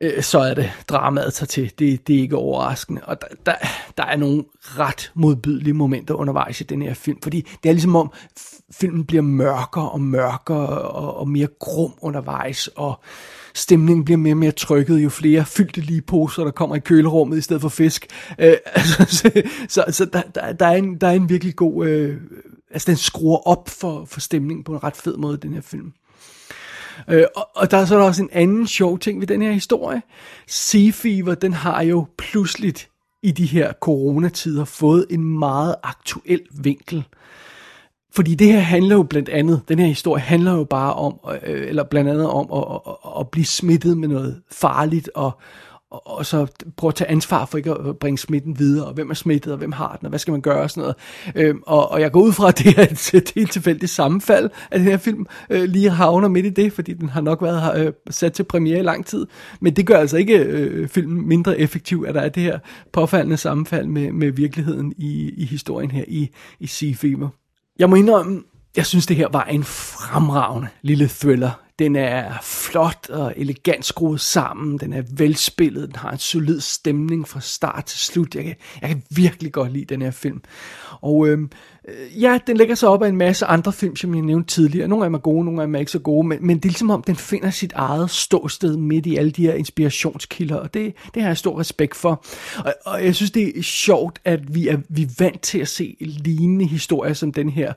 Øh, 0.00 0.22
så 0.22 0.38
er 0.38 0.54
det 0.54 0.70
dramaet 0.88 1.34
tager 1.34 1.46
til. 1.46 1.72
Det, 1.78 2.06
det 2.06 2.16
er 2.16 2.20
ikke 2.20 2.36
overraskende. 2.36 3.00
Og 3.04 3.20
der, 3.20 3.26
der, 3.46 3.54
der 3.96 4.04
er 4.04 4.16
nogle 4.16 4.44
ret 4.60 5.12
modbydelige 5.14 5.74
momenter 5.74 6.14
undervejs 6.14 6.60
i 6.60 6.64
den 6.64 6.82
her 6.82 6.94
film, 6.94 7.18
fordi 7.22 7.46
det 7.62 7.68
er 7.68 7.72
ligesom 7.72 7.96
om 7.96 8.12
filmen 8.72 9.04
bliver 9.04 9.22
mørkere 9.22 9.90
og 9.90 10.00
mørkere 10.00 10.68
og, 10.68 11.16
og 11.16 11.28
mere 11.28 11.48
grum 11.58 11.92
undervejs, 12.00 12.66
og 12.66 13.00
stemningen 13.54 14.04
bliver 14.04 14.18
mere 14.18 14.32
og 14.32 14.38
mere 14.38 14.50
trykket, 14.50 14.98
jo 14.98 15.08
flere 15.08 15.44
fyldte 15.44 15.80
lige 15.80 16.02
poser, 16.02 16.44
der 16.44 16.50
kommer 16.50 16.76
i 16.76 16.80
kølerummet 16.80 17.38
i 17.38 17.40
stedet 17.40 17.62
for 17.62 17.68
fisk. 17.68 18.06
Øh, 18.38 18.56
altså, 18.74 19.04
så 19.08 19.42
så, 19.68 19.84
så 19.90 20.04
der, 20.04 20.22
der, 20.34 20.52
der, 20.52 20.66
er 20.66 20.76
en, 20.76 20.96
der 20.96 21.06
er 21.06 21.12
en 21.12 21.28
virkelig 21.28 21.56
god... 21.56 21.86
Øh, 21.86 22.16
altså 22.70 22.86
den 22.90 22.96
skruer 22.96 23.48
op 23.48 23.68
for, 23.68 24.04
for 24.04 24.20
stemningen 24.20 24.64
på 24.64 24.72
en 24.72 24.84
ret 24.84 24.96
fed 24.96 25.16
måde, 25.16 25.36
den 25.36 25.54
her 25.54 25.60
film. 25.60 25.92
Øh, 27.08 27.24
og, 27.36 27.48
og 27.54 27.70
der 27.70 27.76
er 27.76 27.84
så 27.84 27.98
også 27.98 28.22
en 28.22 28.30
anden 28.32 28.66
sjov 28.66 28.98
ting 28.98 29.20
ved 29.20 29.26
den 29.26 29.42
her 29.42 29.52
historie. 29.52 30.02
Sea 30.46 30.90
Fever, 30.90 31.34
den 31.34 31.52
har 31.52 31.82
jo 31.82 32.06
pludseligt 32.18 32.88
i 33.22 33.30
de 33.30 33.46
her 33.46 33.72
coronatider 33.72 34.64
fået 34.64 35.06
en 35.10 35.38
meget 35.38 35.74
aktuel 35.82 36.40
vinkel. 36.50 37.04
Fordi 38.14 38.34
det 38.34 38.46
her 38.46 38.58
handler 38.58 38.96
jo 38.96 39.02
blandt 39.02 39.28
andet, 39.28 39.62
den 39.68 39.78
her 39.78 39.86
historie 39.86 40.22
handler 40.22 40.52
jo 40.52 40.64
bare 40.64 40.94
om, 40.94 41.20
øh, 41.46 41.68
eller 41.68 41.84
blandt 41.84 42.10
andet 42.10 42.26
om 42.26 42.52
at, 42.52 42.80
at, 42.86 43.20
at 43.20 43.28
blive 43.28 43.46
smittet 43.46 43.98
med 43.98 44.08
noget 44.08 44.42
farligt, 44.50 45.10
og, 45.14 45.38
og, 45.90 46.06
og 46.06 46.26
så 46.26 46.46
prøve 46.76 46.88
at 46.88 46.94
tage 46.94 47.10
ansvar 47.10 47.44
for 47.46 47.58
ikke 47.58 47.70
at 47.70 47.98
bringe 47.98 48.18
smitten 48.18 48.58
videre, 48.58 48.86
og 48.86 48.94
hvem 48.94 49.10
er 49.10 49.14
smittet, 49.14 49.52
og 49.52 49.58
hvem 49.58 49.72
har 49.72 49.96
den, 49.96 50.06
og 50.06 50.08
hvad 50.08 50.18
skal 50.18 50.32
man 50.32 50.40
gøre, 50.40 50.62
og 50.62 50.70
sådan 50.70 50.80
noget. 50.80 50.96
Øhm, 51.34 51.62
og, 51.66 51.90
og 51.90 52.00
jeg 52.00 52.12
går 52.12 52.20
ud 52.20 52.32
fra, 52.32 52.48
at 52.48 52.58
det 52.58 52.78
er 52.78 52.82
et, 52.82 53.14
et 53.14 53.32
helt 53.34 53.52
tilfældigt 53.52 53.92
sammenfald, 53.92 54.50
at 54.70 54.80
den 54.80 54.88
her 54.88 54.96
film 54.96 55.26
øh, 55.50 55.62
lige 55.62 55.90
havner 55.90 56.28
midt 56.28 56.46
i 56.46 56.50
det, 56.50 56.72
fordi 56.72 56.92
den 56.92 57.08
har 57.08 57.20
nok 57.20 57.42
været 57.42 57.86
øh, 57.86 57.92
sat 58.10 58.32
til 58.32 58.42
premiere 58.42 58.78
i 58.78 58.82
lang 58.82 59.06
tid. 59.06 59.26
Men 59.60 59.76
det 59.76 59.86
gør 59.86 59.98
altså 59.98 60.16
ikke 60.16 60.38
øh, 60.38 60.88
filmen 60.88 61.28
mindre 61.28 61.58
effektiv, 61.58 62.04
at 62.08 62.14
der 62.14 62.20
er 62.20 62.28
det 62.28 62.42
her 62.42 62.58
påfaldende 62.92 63.36
sammenfald 63.36 63.86
med, 63.86 64.12
med 64.12 64.32
virkeligheden 64.32 64.92
i, 64.96 65.30
i 65.36 65.44
historien 65.44 65.90
her 65.90 66.04
i, 66.08 66.28
i 66.60 66.66
Sea 66.66 66.92
Fever. 66.92 67.28
Jeg 67.78 67.90
må 67.90 67.96
indrømme, 67.96 68.42
jeg 68.76 68.86
synes 68.86 69.06
det 69.06 69.16
her 69.16 69.28
var 69.32 69.44
en 69.44 69.64
fremragende 69.64 70.68
lille 70.82 71.08
thriller. 71.08 71.67
Den 71.78 71.96
er 71.96 72.32
flot 72.42 73.10
og 73.10 73.34
elegant 73.36 73.84
skruet 73.84 74.20
sammen, 74.20 74.78
den 74.78 74.92
er 74.92 75.02
velspillet, 75.16 75.88
den 75.88 75.96
har 75.96 76.10
en 76.10 76.18
solid 76.18 76.60
stemning 76.60 77.28
fra 77.28 77.40
start 77.40 77.84
til 77.84 77.98
slut. 77.98 78.34
Jeg 78.34 78.44
kan, 78.44 78.54
jeg 78.80 78.88
kan 78.88 79.02
virkelig 79.10 79.52
godt 79.52 79.72
lide 79.72 79.84
den 79.84 80.02
her 80.02 80.10
film. 80.10 80.42
Og 81.00 81.28
øhm, 81.28 81.50
øh, 81.88 82.22
ja, 82.22 82.38
den 82.46 82.56
lægger 82.56 82.74
sig 82.74 82.88
op 82.88 83.02
af 83.02 83.08
en 83.08 83.16
masse 83.16 83.46
andre 83.46 83.72
film, 83.72 83.96
som 83.96 84.14
jeg 84.14 84.22
nævnte 84.22 84.54
tidligere. 84.54 84.88
Nogle 84.88 85.04
af 85.04 85.08
dem 85.08 85.14
er 85.14 85.18
gode, 85.18 85.44
nogle 85.44 85.62
af 85.62 85.66
dem 85.66 85.74
er 85.74 85.78
ikke 85.78 85.92
så 85.92 85.98
gode, 85.98 86.28
men, 86.28 86.46
men 86.46 86.56
det 86.56 86.64
er 86.64 86.68
ligesom 86.68 86.90
om, 86.90 87.02
den 87.02 87.16
finder 87.16 87.50
sit 87.50 87.72
eget 87.72 88.10
ståsted 88.10 88.76
midt 88.76 89.06
i 89.06 89.16
alle 89.16 89.30
de 89.30 89.42
her 89.42 89.54
inspirationskilder, 89.54 90.56
og 90.56 90.74
det, 90.74 90.94
det 91.14 91.22
har 91.22 91.28
jeg 91.28 91.36
stor 91.36 91.60
respekt 91.60 91.96
for. 91.96 92.24
Og, 92.64 92.74
og 92.86 93.04
jeg 93.04 93.14
synes, 93.14 93.30
det 93.30 93.58
er 93.58 93.62
sjovt, 93.62 94.20
at 94.24 94.54
vi 94.54 94.68
er, 94.68 94.78
vi 94.88 95.02
er 95.02 95.14
vant 95.18 95.42
til 95.42 95.58
at 95.58 95.68
se 95.68 95.96
lignende 96.00 96.64
historier 96.64 97.14
som 97.14 97.32
den 97.32 97.48
her 97.48 97.72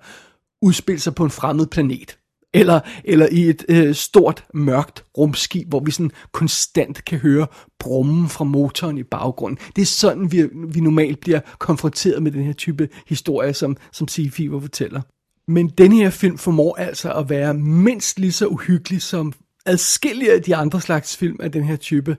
udspille 0.62 1.00
sig 1.00 1.16
på 1.16 1.24
en 1.24 1.32
fremmed 1.32 1.68
planet. 1.68 2.18
Eller, 2.54 2.80
eller 3.04 3.28
i 3.32 3.50
et 3.50 3.66
øh, 3.70 3.96
stort, 3.96 4.46
mørkt 4.54 5.04
rumskib, 5.18 5.70
hvor 5.70 5.80
vi 5.80 5.92
sådan 5.92 6.12
konstant 6.32 7.06
kan 7.06 7.20
høre 7.20 7.48
brummen 7.80 8.30
fra 8.30 8.44
motoren 8.44 8.98
i 8.98 9.04
baggrunden. 9.04 9.58
Det 9.76 9.82
er 9.82 9.86
sådan, 9.86 10.32
vi, 10.32 10.48
vi 10.68 10.80
normalt 10.80 11.20
bliver 11.20 11.40
konfronteret 11.60 12.24
med 12.24 12.32
den 12.32 12.44
her 12.44 12.54
type 12.54 12.90
historie, 13.08 13.54
som, 13.54 13.78
som 13.92 14.08
Sea 14.08 14.30
Fever 14.32 14.60
fortæller. 14.60 15.02
Men 15.48 15.70
den 15.70 15.92
her 15.92 16.10
film 16.10 16.38
formår 16.38 16.76
altså 16.76 17.14
at 17.14 17.30
være 17.30 17.54
mindst 17.54 18.20
lige 18.20 18.32
så 18.32 18.48
uhyggelig 18.48 19.02
som 19.02 19.34
adskillige 19.66 20.34
af 20.34 20.42
de 20.42 20.56
andre 20.56 20.82
slags 20.82 21.18
film 21.18 21.38
af 21.40 21.52
den 21.52 21.64
her 21.64 21.76
type. 21.76 22.18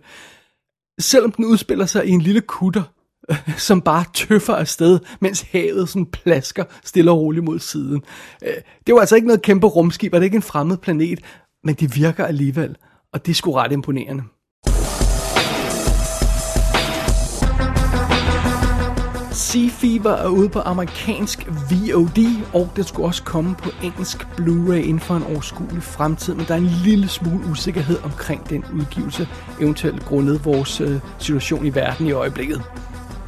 Selvom 0.99 1.33
den 1.33 1.45
udspiller 1.45 1.87
sig 1.87 2.07
i 2.07 2.11
en 2.11 2.21
lille 2.21 2.41
kutter, 2.41 2.83
som 3.57 3.81
bare 3.81 4.05
tøffer 4.15 4.55
afsted, 4.55 4.99
mens 5.21 5.41
havet 5.53 5.89
sådan 5.89 6.07
plasker 6.07 6.65
stille 6.85 7.11
og 7.11 7.19
roligt 7.19 7.45
mod 7.45 7.59
siden. 7.59 8.03
Øh, 8.43 8.55
det 8.87 8.95
var 8.95 9.01
altså 9.01 9.17
ikke 9.17 9.27
noget 9.27 9.43
kæmpe 9.43 9.67
rumskib, 9.67 10.15
og 10.15 10.21
det 10.21 10.25
er 10.25 10.29
ikke 10.29 10.37
en 10.37 10.43
fremmed 10.43 10.77
planet, 10.77 11.21
men 11.65 11.75
det 11.75 11.97
virker 11.97 12.25
alligevel, 12.25 12.77
og 13.13 13.27
det 13.27 13.33
er 13.33 13.35
sgu 13.35 13.53
ret 13.53 13.73
imponerende. 13.73 14.23
Sea 19.33 19.69
Fever 19.69 20.11
er 20.11 20.29
ude 20.29 20.49
på 20.49 20.61
amerikansk 20.61 21.47
VOD, 21.47 22.45
og 22.55 22.71
det 22.77 22.89
skulle 22.89 23.07
også 23.07 23.23
komme 23.23 23.55
på 23.55 23.71
engelsk 23.83 24.19
Blu-ray 24.23 24.75
inden 24.75 25.01
for 25.01 25.17
en 25.17 25.23
overskuelig 25.23 25.83
fremtid, 25.83 26.35
men 26.35 26.47
der 26.47 26.55
er 26.55 26.59
en 26.59 26.71
lille 26.85 27.09
smule 27.09 27.47
usikkerhed 27.51 27.99
omkring 28.05 28.51
den 28.51 28.65
udgivelse, 28.75 29.29
eventuelt 29.61 30.05
grundet 30.05 30.45
vores 30.45 30.81
øh, 30.81 31.01
situation 31.19 31.67
i 31.67 31.75
verden 31.75 32.07
i 32.07 32.13
øjeblikket. 32.13 32.63